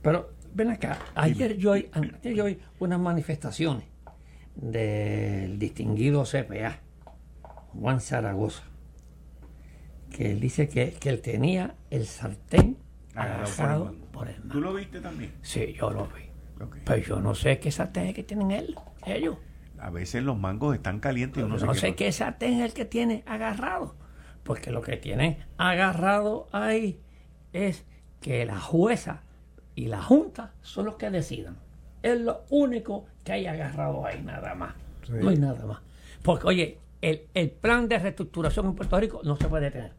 Pero, 0.00 0.32
ven 0.54 0.70
acá. 0.70 0.98
Ayer 1.14 1.58
yo, 1.58 1.74
ayer 1.74 2.34
yo 2.34 2.44
oí 2.44 2.58
unas 2.78 2.98
manifestaciones 2.98 3.84
del 4.56 5.58
distinguido 5.58 6.24
CPA 6.24 6.80
Juan 7.78 8.00
Zaragoza, 8.00 8.62
que 10.10 10.32
él 10.32 10.40
dice 10.40 10.68
que, 10.68 10.96
él 11.04 11.20
tenía 11.20 11.74
el 11.90 12.06
sartén 12.06 12.78
agarrado 13.14 13.94
por 14.10 14.28
el, 14.28 14.40
¿Tú 14.48 14.60
lo 14.60 14.72
viste 14.72 15.00
también? 15.00 15.32
Sí, 15.42 15.74
yo 15.78 15.90
lo 15.90 16.06
vi. 16.06 16.22
Pero 16.84 17.02
yo 17.02 17.20
no 17.20 17.34
sé 17.34 17.58
qué 17.58 17.70
sartén 17.70 18.06
es 18.06 18.14
que 18.14 18.22
tienen 18.22 18.52
él, 18.52 18.74
ellos. 19.04 19.36
A 19.82 19.90
veces 19.90 20.22
los 20.22 20.38
mangos 20.38 20.76
están 20.76 21.00
calientes 21.00 21.42
y 21.42 21.44
uno 21.44 21.58
no 21.58 21.74
sé 21.74 21.96
qué 21.96 22.12
sartén 22.12 22.54
es 22.54 22.66
el 22.66 22.72
que 22.72 22.84
tiene 22.84 23.24
agarrado. 23.26 23.96
Porque 24.44 24.70
lo 24.70 24.80
que 24.80 24.96
tiene 24.96 25.44
agarrado 25.56 26.46
ahí 26.52 27.00
es 27.52 27.84
que 28.20 28.46
la 28.46 28.60
jueza 28.60 29.22
y 29.74 29.86
la 29.86 30.00
junta 30.00 30.52
son 30.62 30.86
los 30.86 30.94
que 30.94 31.10
decidan. 31.10 31.56
Es 32.00 32.20
lo 32.20 32.44
único 32.50 33.06
que 33.24 33.32
hay 33.32 33.46
agarrado 33.46 34.06
ahí, 34.06 34.22
nada 34.22 34.54
más. 34.54 34.74
No 35.08 35.30
hay 35.30 35.36
nada 35.36 35.66
más. 35.66 35.80
Porque, 36.22 36.46
oye, 36.46 36.78
el, 37.00 37.50
plan 37.50 37.88
de 37.88 37.98
reestructuración 37.98 38.66
en 38.66 38.74
Puerto 38.74 39.00
Rico 39.00 39.20
no 39.24 39.36
se 39.36 39.48
puede 39.48 39.70
tener. 39.72 39.92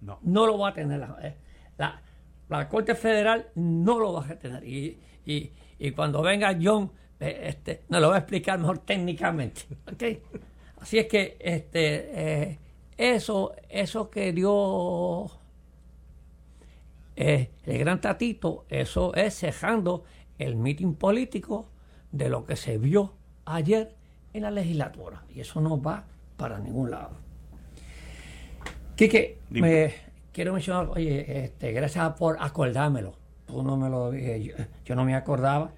No. 0.00 0.18
No 0.22 0.46
lo 0.46 0.58
va 0.58 0.70
a 0.70 0.72
tener 0.72 1.06
eh, 1.22 1.36
la, 1.76 2.00
la, 2.48 2.68
Corte 2.68 2.94
Federal, 2.94 3.48
no 3.54 3.98
lo 3.98 4.14
va 4.14 4.24
a 4.24 4.38
tener. 4.38 4.66
Y, 4.66 4.98
y, 5.26 5.90
cuando 5.92 6.22
venga 6.22 6.56
John, 6.60 6.90
este, 7.20 7.82
nos 7.88 8.00
lo 8.00 8.08
va 8.08 8.16
a 8.16 8.18
explicar 8.18 8.58
mejor 8.58 8.78
técnicamente. 8.78 9.62
¿okay? 9.92 10.22
Así 10.80 10.98
es 10.98 11.06
que 11.06 11.36
este, 11.38 12.10
eh, 12.48 12.58
eso, 12.96 13.52
eso 13.68 14.10
que 14.10 14.32
dio 14.32 15.30
el 17.16 17.48
gran 17.64 18.00
tatito, 18.00 18.64
eso 18.70 19.14
es 19.14 19.38
cejando 19.38 20.04
el 20.38 20.56
mitin 20.56 20.94
político 20.94 21.68
de 22.12 22.30
lo 22.30 22.46
que 22.46 22.56
se 22.56 22.78
vio 22.78 23.12
ayer 23.44 23.94
en 24.32 24.42
la 24.42 24.50
legislatura. 24.50 25.22
Y 25.34 25.40
eso 25.40 25.60
no 25.60 25.80
va 25.80 26.04
para 26.36 26.58
ningún 26.58 26.90
lado. 26.90 27.10
Quique, 28.96 29.38
me 29.50 29.92
quiero 30.32 30.52
mencionar, 30.52 30.88
oye, 30.88 31.44
este, 31.44 31.72
gracias 31.72 32.12
por 32.14 32.36
acordármelo. 32.40 33.14
Tú 33.46 33.62
no 33.62 33.76
me 33.76 33.88
lo 33.88 34.10
dije, 34.10 34.54
yo, 34.84 34.94
no 34.94 35.04
me 35.04 35.14
acordaba 35.14 35.72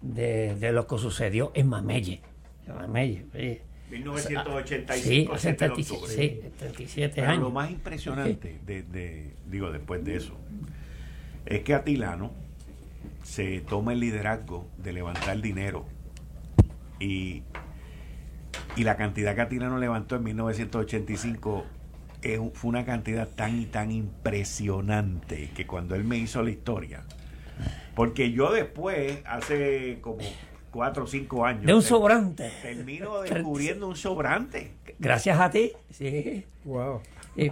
de, 0.00 0.72
lo 0.72 0.86
que 0.86 0.98
sucedió 0.98 1.52
en 1.54 1.68
Mamelle. 1.68 2.20
En 2.66 2.74
Mamelle, 2.74 3.26
1985, 3.90 5.38
sí, 6.06 6.40
37 6.58 7.22
años. 7.22 7.42
Lo 7.42 7.50
más 7.50 7.70
impresionante, 7.70 8.58
de, 8.66 9.32
digo, 9.46 9.70
después 9.70 10.04
de 10.04 10.16
eso, 10.16 10.34
es 11.46 11.62
que 11.62 11.74
Atilano 11.74 12.32
se 13.22 13.60
toma 13.60 13.94
el 13.94 14.00
liderazgo 14.00 14.68
de 14.76 14.92
levantar 14.92 15.40
dinero 15.40 15.86
y 17.00 17.42
y 18.76 18.84
la 18.84 18.96
cantidad 18.96 19.34
que 19.34 19.40
Atilano 19.40 19.78
levantó 19.78 20.16
en 20.16 20.24
1985 20.24 21.66
fue 22.54 22.68
una 22.68 22.84
cantidad 22.84 23.28
tan 23.28 23.60
y 23.60 23.66
tan 23.66 23.90
impresionante 23.90 25.50
que 25.54 25.66
cuando 25.66 25.94
él 25.94 26.04
me 26.04 26.16
hizo 26.16 26.42
la 26.42 26.50
historia, 26.50 27.04
porque 27.94 28.32
yo 28.32 28.52
después, 28.52 29.20
hace 29.26 29.98
como 30.00 30.18
cuatro 30.70 31.04
o 31.04 31.06
cinco 31.06 31.44
años. 31.44 31.64
De 31.64 31.74
un 31.74 31.82
sobrante. 31.82 32.50
Termino 32.62 33.20
descubriendo 33.22 33.88
un 33.88 33.96
sobrante. 33.96 34.72
Gracias 34.98 35.38
a 35.38 35.50
ti. 35.50 35.72
Sí. 35.90 36.44
Wow. 36.64 37.00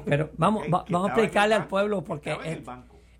pero 0.04 0.30
vamos, 0.36 0.64
vamos 0.68 1.10
a 1.10 1.12
explicarle 1.12 1.54
al 1.54 1.66
pueblo 1.66 2.02
porque 2.02 2.36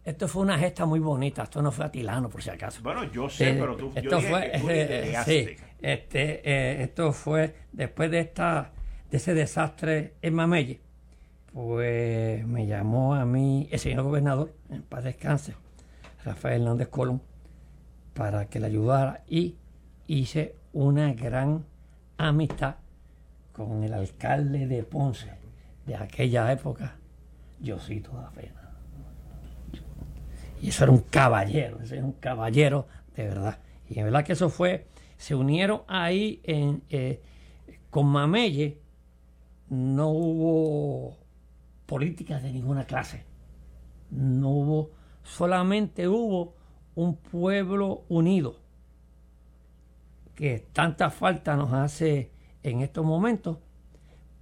esto 0.05 0.29
fue 0.29 0.43
una 0.43 0.59
gesta 0.59 0.87
muy 0.87 1.01
bonita. 1.01 1.43
Esto 1.43 1.61
no 1.63 1.73
fue 1.73 1.85
Atilano, 1.87 2.29
por 2.29 2.43
si 2.43 2.51
acaso. 2.51 2.81
Bueno, 2.83 3.11
yo 3.11 3.29
sé, 3.29 3.57
pero 3.59 3.77
tú. 3.77 3.93
Esto 3.95 4.21
fue. 4.21 4.53
sí, 5.25 5.57
este, 5.81 6.49
eh, 6.49 6.83
esto 6.83 7.13
fue 7.13 7.55
después 7.73 8.11
de 8.11 8.21
esta 8.21 8.73
de 9.11 9.17
ese 9.17 9.35
desastre 9.35 10.15
en 10.23 10.35
Mamelle. 10.35 10.81
Pues 11.53 12.47
me 12.47 12.67
llamó 12.67 13.15
a 13.15 13.25
mí 13.25 13.69
el 13.71 13.79
señor 13.79 14.03
gobernador, 14.05 14.53
en 14.69 14.83
paz 14.83 15.05
descanse, 15.05 15.55
Rafael 16.27 16.63
Hernández 16.63 16.89
Colón, 16.89 17.23
para 18.13 18.47
que 18.47 18.59
le 18.59 18.67
ayudara 18.67 19.23
y 19.29 19.55
hice 20.09 20.57
una 20.73 21.15
gran 21.15 21.65
amistad 22.19 22.77
con 23.53 23.85
el 23.85 23.95
alcalde 23.95 24.67
de 24.67 24.83
Ponce 24.83 25.31
de 25.87 25.95
aquella 25.95 26.51
época, 26.51 26.97
Josito 27.65 28.19
Afena. 28.19 28.73
Y 30.61 30.71
eso 30.71 30.85
era 30.85 30.93
un 30.93 31.03
caballero, 31.03 31.81
ese 31.81 31.99
era 31.99 32.05
un 32.05 32.13
caballero 32.13 32.89
de 33.15 33.29
verdad. 33.29 33.59
Y 33.89 33.95
de 33.95 34.03
verdad 34.03 34.25
que 34.25 34.33
eso 34.33 34.49
fue, 34.51 34.89
se 35.17 35.37
unieron 35.37 35.83
ahí 35.87 36.41
en, 36.43 36.83
eh, 36.91 37.23
con 37.89 38.07
Mamelle, 38.07 38.81
no 39.69 40.09
hubo 40.09 41.17
políticas 41.87 42.43
de 42.43 42.53
ninguna 42.53 42.85
clase. 42.85 43.25
No 44.11 44.51
hubo, 44.51 44.91
solamente 45.27 46.09
hubo 46.09 46.55
un 46.95 47.17
pueblo 47.17 48.05
unido 48.09 48.57
que 50.35 50.67
tanta 50.73 51.11
falta 51.11 51.57
nos 51.57 51.73
hace 51.73 52.31
en 52.63 52.83
estos 52.83 53.05
momentos 53.05 53.59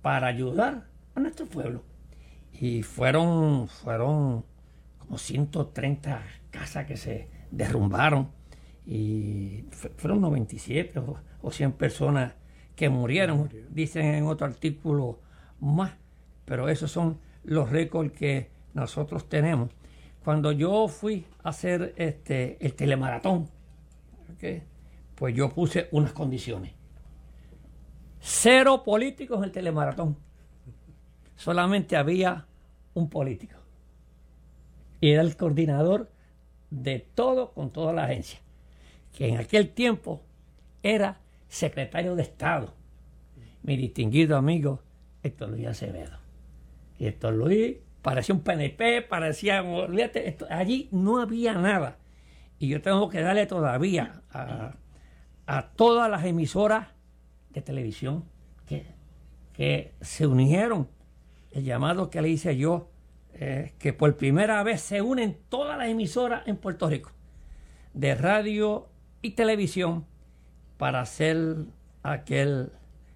para 0.02 0.26
ayudar 0.26 0.86
a 1.14 1.20
nuestro 1.20 1.46
pueblo. 1.46 1.82
Y 2.52 2.82
fueron, 2.82 3.68
fueron 3.68 4.44
como 4.98 5.18
130 5.18 6.22
casas 6.50 6.86
que 6.86 6.96
se 6.96 7.28
derrumbaron 7.50 8.30
y 8.86 9.64
fueron 9.96 10.20
97 10.20 11.00
o, 11.40 11.50
100 11.50 11.72
personas 11.72 12.34
que 12.74 12.88
murieron, 12.88 13.50
dicen 13.70 14.06
en 14.06 14.24
otro 14.24 14.46
artículo 14.46 15.20
más, 15.60 15.92
pero 16.44 16.68
esos 16.68 16.90
son 16.90 17.18
los 17.44 17.70
récords 17.70 18.12
que 18.12 18.50
nosotros 18.72 19.28
tenemos. 19.28 19.70
Cuando 20.24 20.52
yo 20.52 20.88
fui 20.88 21.26
a 21.42 21.50
hacer 21.50 21.94
este, 21.96 22.56
el 22.64 22.74
telemaratón, 22.74 23.50
pues 25.14 25.34
yo 25.34 25.50
puse 25.50 25.88
unas 25.92 26.12
condiciones. 26.12 26.72
Cero 28.20 28.82
políticos 28.84 29.38
en 29.38 29.44
el 29.44 29.52
telemaratón. 29.52 30.16
Solamente 31.36 31.96
había 31.96 32.46
un 32.94 33.10
político 33.10 33.58
y 35.00 35.10
era 35.10 35.20
el 35.20 35.36
coordinador 35.36 36.10
de 36.70 37.00
todo 37.00 37.52
con 37.52 37.70
toda 37.70 37.92
la 37.92 38.04
agencia, 38.04 38.40
que 39.12 39.28
en 39.28 39.36
aquel 39.36 39.70
tiempo 39.70 40.22
era 40.82 41.20
secretario 41.48 42.16
de 42.16 42.22
Estado, 42.22 42.72
mi 43.62 43.76
distinguido 43.76 44.38
amigo 44.38 44.80
Héctor 45.22 45.50
Luis 45.50 45.66
Acevedo. 45.66 46.18
Y 46.98 47.06
Héctor 47.06 47.34
Luis 47.34 47.76
parecía 48.04 48.34
un 48.34 48.42
PNP, 48.42 49.00
parecía, 49.00 49.64
allí 50.50 50.90
no 50.92 51.22
había 51.22 51.54
nada. 51.54 51.96
Y 52.58 52.68
yo 52.68 52.82
tengo 52.82 53.08
que 53.08 53.22
darle 53.22 53.46
todavía 53.46 54.20
a, 54.30 54.74
todas 55.74 56.10
las 56.10 56.22
emisoras 56.26 56.88
de 57.48 57.62
televisión 57.62 58.24
que, 58.66 58.84
que 59.54 59.94
se 60.02 60.26
unieron. 60.26 60.86
El 61.50 61.64
llamado 61.64 62.10
que 62.10 62.20
le 62.20 62.28
hice 62.28 62.58
yo, 62.58 62.90
eh, 63.32 63.72
que 63.78 63.94
por 63.94 64.14
primera 64.18 64.62
vez 64.62 64.82
se 64.82 65.00
unen 65.00 65.38
todas 65.48 65.78
las 65.78 65.88
emisoras 65.88 66.46
en 66.46 66.58
Puerto 66.58 66.90
Rico, 66.90 67.10
de 67.94 68.14
radio 68.14 68.86
y 69.22 69.30
televisión, 69.30 70.04
para 70.76 71.00
hacer 71.00 71.38
aquel 72.02 72.70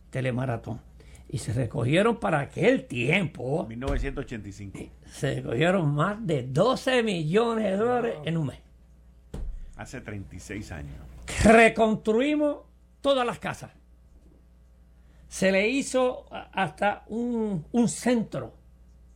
telemaratón. 0.09 0.88
Y 1.29 1.39
se 1.39 1.53
recogieron 1.53 2.18
para 2.18 2.41
aquel 2.41 2.87
tiempo. 2.87 3.66
1985. 3.68 4.79
Se 5.11 5.37
recogieron 5.37 5.95
más 5.95 6.26
de 6.26 6.43
12 6.45 7.03
millones 7.03 7.64
de 7.64 7.76
dólares 7.76 8.14
en 8.24 8.37
un 8.39 8.47
mes. 8.47 8.59
Hace 9.76 10.01
36 10.01 10.72
años. 10.72 10.97
Reconstruimos 11.45 12.59
todas 13.01 13.26
las 13.26 13.39
casas. 13.39 13.70
Se 15.29 15.53
le 15.53 15.68
hizo 15.68 16.26
hasta 16.31 17.05
un, 17.09 17.64
centro 17.89 18.55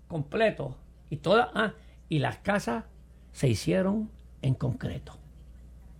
completo. 0.06 0.76
Y, 1.08 1.16
todas, 1.16 1.48
ah, 1.54 1.72
y 2.08 2.18
las 2.18 2.38
casas 2.38 2.84
se 3.32 3.48
hicieron 3.48 4.10
en 4.42 4.54
concreto 4.54 5.22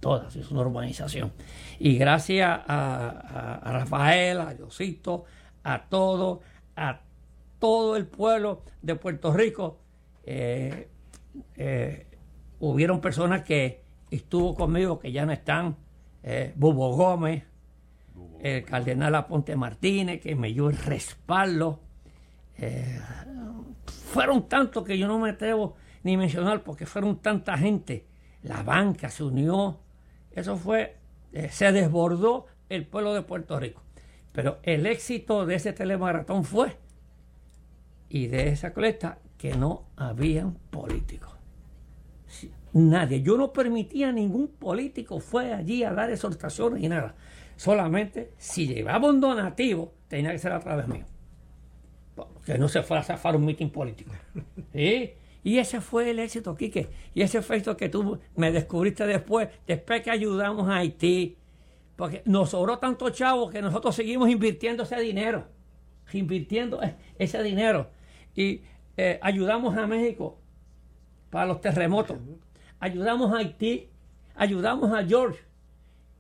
todas, 0.02 0.34
es 0.34 0.50
una 0.50 0.62
urbanización. 0.62 1.32
Y 1.78 1.96
gracias 1.96 2.60
a, 2.66 3.60
Rafael, 3.64 4.40
a 4.40 4.52
Diosito, 4.52 5.24
a 5.64 5.88
todo, 5.88 6.40
a 6.76 7.00
todo 7.58 7.96
el 7.96 8.06
pueblo 8.06 8.62
de 8.82 8.94
Puerto 8.96 9.32
Rico, 9.32 9.78
eh, 10.24 10.88
eh, 11.56 12.06
hubieron 12.60 13.00
personas 13.00 13.42
que 13.42 13.82
estuvo 14.10 14.54
conmigo 14.54 14.98
que 14.98 15.12
ya 15.12 15.24
no 15.24 15.32
están, 15.32 15.76
eh, 16.22 16.52
Bubo 16.56 16.94
Gómez, 16.96 17.44
el 18.40 18.64
cardenal 18.64 19.14
Aponte 19.14 19.56
Martínez, 19.56 20.20
que 20.20 20.34
me 20.34 20.52
dio 20.52 20.68
el 20.68 20.76
respaldo. 20.76 21.80
fueron 23.86 24.48
tantos 24.48 24.84
que 24.84 24.98
yo 24.98 25.08
no 25.08 25.18
me 25.18 25.30
atrevo 25.30 25.74
ni 26.02 26.16
mencionar 26.16 26.62
porque 26.62 26.86
fueron 26.86 27.18
tanta 27.18 27.56
gente. 27.56 28.06
La 28.42 28.62
banca 28.62 29.08
se 29.08 29.22
unió, 29.22 29.78
eso 30.32 30.56
fue, 30.56 30.96
eh, 31.32 31.48
se 31.50 31.70
desbordó 31.72 32.46
el 32.68 32.86
pueblo 32.86 33.14
de 33.14 33.22
Puerto 33.22 33.58
Rico. 33.58 33.82
Pero 34.33 34.59
el 34.62 34.87
éxito 34.87 35.47
de 35.47 35.57
ese 35.57 35.72
telemaratón 35.72 36.45
fue, 36.45 36.76
y 38.09 38.26
de 38.26 38.49
esa 38.49 38.72
colecta, 38.72 39.18
que 39.39 39.55
no 39.55 39.87
habían 39.97 40.55
políticos. 40.70 41.30
Nadie. 42.72 43.22
Yo 43.22 43.37
no 43.37 43.53
permitía 43.53 44.09
a 44.09 44.12
ningún 44.12 44.49
político 44.49 45.20
fue 45.20 45.53
allí 45.53 45.85
a 45.85 45.93
dar 45.93 46.11
exhortaciones 46.11 46.83
y 46.83 46.89
nada. 46.89 47.14
Solamente 47.57 48.33
si 48.39 48.66
llevaba 48.66 49.11
un 49.11 49.20
donativo, 49.20 49.93
tenía 50.09 50.33
que 50.33 50.39
ser 50.39 50.53
a 50.53 50.61
través 50.61 50.89
mío. 50.89 51.05
Que 52.47 52.57
no 52.59 52.68
se 52.68 52.83
fuera 52.83 53.03
a 53.03 53.05
zafar 53.05 53.37
un 53.37 53.45
mitin 53.45 53.70
político. 53.70 54.12
Y 54.72 55.59
ese 55.59 55.80
fue 55.80 56.11
el 56.11 56.18
éxito, 56.20 56.55
Quique. 56.55 56.89
Y 57.14 57.22
ese 57.22 57.39
esto 57.39 57.76
que 57.76 57.89
tú 57.89 58.18
me 58.37 58.53
descubriste 58.53 59.07
después, 59.07 59.49
después 59.66 60.03
que 60.03 60.11
ayudamos 60.11 60.68
a 60.68 60.76
Haití. 60.76 61.37
Porque 61.97 62.22
nos 62.24 62.51
sobró 62.51 62.78
tanto 62.78 63.11
chavo 63.11 63.51
que 63.51 63.62
nosotros 63.62 63.95
seguimos 63.95 64.28
invirtiendo 64.28 64.82
ese 64.82 65.01
dinero. 65.01 65.47
Invirtiendo 66.12 66.80
ese 67.18 67.43
dinero. 67.43 67.90
Y 68.34 68.62
eh, 68.97 69.18
ayudamos 69.22 69.76
a 69.76 69.86
México 69.86 70.38
para 71.30 71.47
los 71.47 71.61
terremotos. 71.61 72.18
Ayudamos 72.80 73.32
a 73.32 73.38
Haití. 73.38 73.90
Ayudamos 74.34 74.93
a 74.93 75.05
George. 75.05 75.40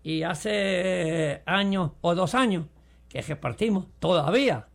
Y 0.02 0.22
hace 0.22 1.42
años 1.46 1.92
o 2.00 2.14
dos 2.14 2.34
años 2.34 2.66
que 3.08 3.22
repartimos 3.22 3.86
todavía 3.98 4.68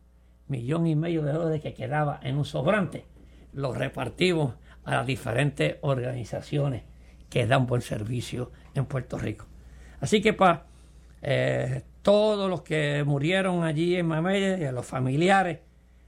millón 0.46 0.86
y 0.86 0.96
medio 0.96 1.22
de 1.22 1.32
dólares 1.32 1.60
que 1.60 1.74
quedaba 1.74 2.18
en 2.22 2.38
un 2.38 2.44
sobrante 2.44 3.04
los 3.52 3.76
repartimos 3.76 4.54
a 4.84 4.96
las 4.96 5.06
diferentes 5.06 5.76
organizaciones 5.80 6.84
que 7.28 7.46
dan 7.46 7.66
buen 7.66 7.82
servicio 7.82 8.52
en 8.74 8.86
Puerto 8.86 9.18
Rico. 9.18 9.46
Así 10.00 10.22
que 10.22 10.32
para 10.32 10.66
eh, 11.22 11.82
todos 12.02 12.48
los 12.48 12.62
que 12.62 13.02
murieron 13.04 13.64
allí 13.64 13.96
en 13.96 14.06
Mamella 14.06 14.58
y 14.58 14.64
a 14.64 14.72
los 14.72 14.86
familiares, 14.86 15.60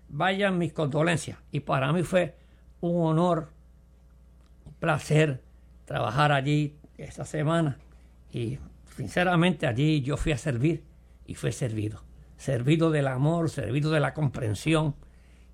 vayan 0.08 0.58
mis 0.58 0.72
condolencias. 0.72 1.38
Y 1.50 1.61
para 1.61 1.92
mí 1.92 2.02
fue 2.02 2.36
un 2.80 3.06
honor, 3.06 3.50
un 4.64 4.74
placer 4.74 5.42
trabajar 5.84 6.32
allí 6.32 6.76
esta 6.98 7.24
semana. 7.24 7.78
Y 8.32 8.58
sinceramente 8.96 9.66
allí 9.66 10.02
yo 10.02 10.16
fui 10.16 10.32
a 10.32 10.38
servir 10.38 10.84
y 11.26 11.34
fui 11.34 11.52
servido. 11.52 12.02
Servido 12.36 12.90
del 12.90 13.06
amor, 13.06 13.50
servido 13.50 13.90
de 13.90 14.00
la 14.00 14.14
comprensión 14.14 14.94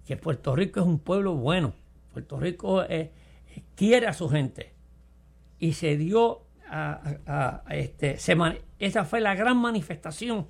que 0.07 0.17
Puerto 0.17 0.55
Rico 0.55 0.81
es 0.81 0.87
un 0.87 0.99
pueblo 0.99 1.35
bueno. 1.35 1.75
Puerto 2.13 2.39
Rico 2.39 2.85
eh, 2.85 3.11
quiere 3.75 4.07
a 4.07 4.13
su 4.13 4.29
gente. 4.29 4.73
Y 5.59 5.73
se 5.73 5.97
dio 5.97 6.43
a, 6.69 7.63
este, 7.71 8.19
esa 8.79 9.05
fue 9.05 9.21
la 9.21 9.35
gran 9.35 9.57
manifestación 9.57 10.47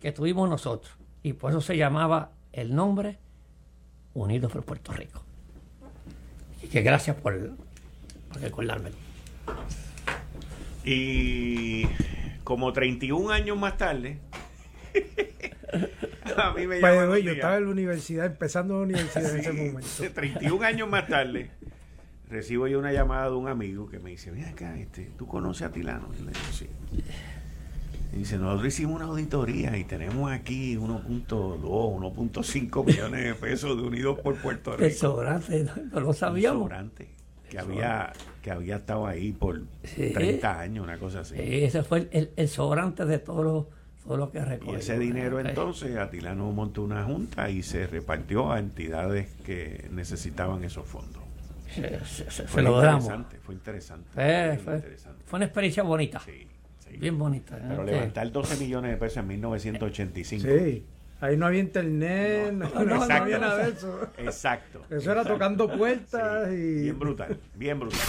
que 0.00 0.12
tuvimos 0.12 0.48
nosotros. 0.48 0.96
Y 1.22 1.34
por 1.34 1.50
eso 1.50 1.60
se 1.60 1.76
llamaba 1.76 2.32
el 2.52 2.74
nombre 2.74 3.18
Unidos 4.14 4.52
por 4.52 4.64
Puerto 4.64 4.92
Rico. 4.92 5.22
Y 6.62 6.68
que 6.68 6.82
gracias 6.82 7.16
por, 7.16 7.56
por 8.28 8.40
recordármelo. 8.40 8.96
Y 10.84 11.84
como 12.44 12.72
31 12.72 13.30
años 13.30 13.58
más 13.58 13.76
tarde, 13.76 14.18
a 16.36 16.52
mí 16.52 16.66
me 16.66 16.80
llama 16.80 17.18
yo 17.18 17.32
estaba 17.32 17.56
en 17.58 17.64
la 17.64 17.70
universidad, 17.70 18.26
empezando 18.26 18.74
la 18.74 18.82
universidad 18.82 19.30
en 19.34 19.40
ese 19.40 19.52
momento. 19.52 20.14
31 20.14 20.64
años 20.64 20.88
más 20.88 21.06
tarde, 21.06 21.50
recibo 22.30 22.66
yo 22.66 22.78
una 22.78 22.92
llamada 22.92 23.30
de 23.30 23.36
un 23.36 23.48
amigo 23.48 23.88
que 23.88 23.98
me 23.98 24.10
dice, 24.10 24.30
mira 24.32 24.50
acá, 24.50 24.78
este, 24.78 25.10
¿tú 25.18 25.26
conoces 25.26 25.66
a 25.66 25.72
Tilano? 25.72 26.08
Y 26.14 26.22
le 26.22 26.32
digo, 26.32 26.52
sí. 26.52 26.66
Y 28.12 28.16
dice, 28.18 28.38
nosotros 28.38 28.68
hicimos 28.68 28.96
una 28.96 29.06
auditoría 29.06 29.76
y 29.76 29.84
tenemos 29.84 30.30
aquí 30.32 30.76
1.2, 30.76 31.26
1.5 31.60 32.84
millones 32.86 33.24
de 33.24 33.34
pesos 33.34 33.76
de 33.76 33.82
Unidos 33.82 34.18
por 34.20 34.36
Puerto 34.36 34.72
Rico. 34.72 34.84
El 34.84 34.92
sobrante, 34.92 35.66
no 35.92 36.00
lo 36.00 36.12
sabíamos. 36.12 36.62
sobrante 36.62 37.20
que 37.50 37.58
había, 37.58 38.12
que 38.42 38.50
había 38.50 38.76
estado 38.76 39.06
ahí 39.06 39.32
por 39.32 39.60
30 39.82 40.60
años, 40.60 40.84
una 40.84 40.98
cosa 40.98 41.20
así. 41.20 41.34
ese 41.36 41.82
fue 41.82 42.08
el, 42.12 42.30
el 42.36 42.48
sobrante 42.48 43.04
de 43.04 43.18
todos 43.18 43.44
los 43.44 43.66
lo 44.16 44.32
que 44.32 44.40
Y 44.66 44.74
ese 44.74 44.98
dinero 44.98 45.38
entonces 45.40 45.96
Atilano 45.96 46.50
montó 46.50 46.82
una 46.82 47.04
junta 47.04 47.50
y 47.50 47.62
se 47.62 47.86
repartió 47.86 48.50
a 48.50 48.58
entidades 48.58 49.28
que 49.44 49.88
necesitaban 49.92 50.64
esos 50.64 50.86
fondos. 50.86 51.19
Fue, 52.46 52.62
interesante, 52.62 53.38
fue, 53.40 53.54
interesante, 53.54 54.10
fue, 55.24 55.36
una 55.36 55.44
experiencia 55.44 55.82
bonita. 55.82 56.20
Bien 56.98 57.16
bonita. 57.16 57.56
Pero 57.56 57.84
levantar 57.84 58.30
12 58.32 58.56
millones 58.56 58.90
de 58.90 58.96
pesos 58.96 59.18
en 59.18 59.28
1985. 59.28 60.42
Sí. 60.42 60.84
Ahí 61.20 61.36
no 61.36 61.46
había 61.46 61.60
internet, 61.60 62.52
no, 62.52 62.66
había 63.10 63.38
nada 63.38 63.58
de 63.58 63.72
eso. 63.72 64.08
Exacto. 64.16 64.80
Eso 64.88 65.12
era 65.12 65.22
tocando 65.22 65.70
puertas 65.70 66.48
y. 66.50 66.82
Bien 66.82 66.98
brutal, 66.98 67.38
bien 67.54 67.78
brutal. 67.78 68.00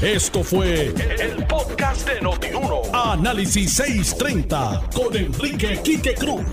Esto 0.00 0.44
fue 0.44 0.86
el, 0.86 1.46
podcast 1.46 2.08
de 2.08 2.20
Notiuno. 2.20 2.82
Análisis 2.92 3.72
630 3.74 4.82
con 4.94 5.16
Enrique 5.16 5.80
Quique 5.82 6.14
Cruz. 6.14 6.44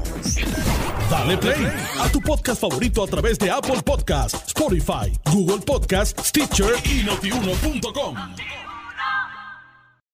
Dale 1.09 1.37
play 1.37 1.67
a 1.99 2.09
tu 2.09 2.19
podcast 2.19 2.61
favorito 2.61 3.03
a 3.03 3.07
través 3.07 3.37
de 3.37 3.51
Apple 3.51 3.81
Podcasts, 3.85 4.47
Spotify, 4.47 5.13
Google 5.31 5.63
Podcasts, 5.65 6.27
Stitcher 6.27 6.73
y 6.83 7.03
notiuno.com. 7.03 8.15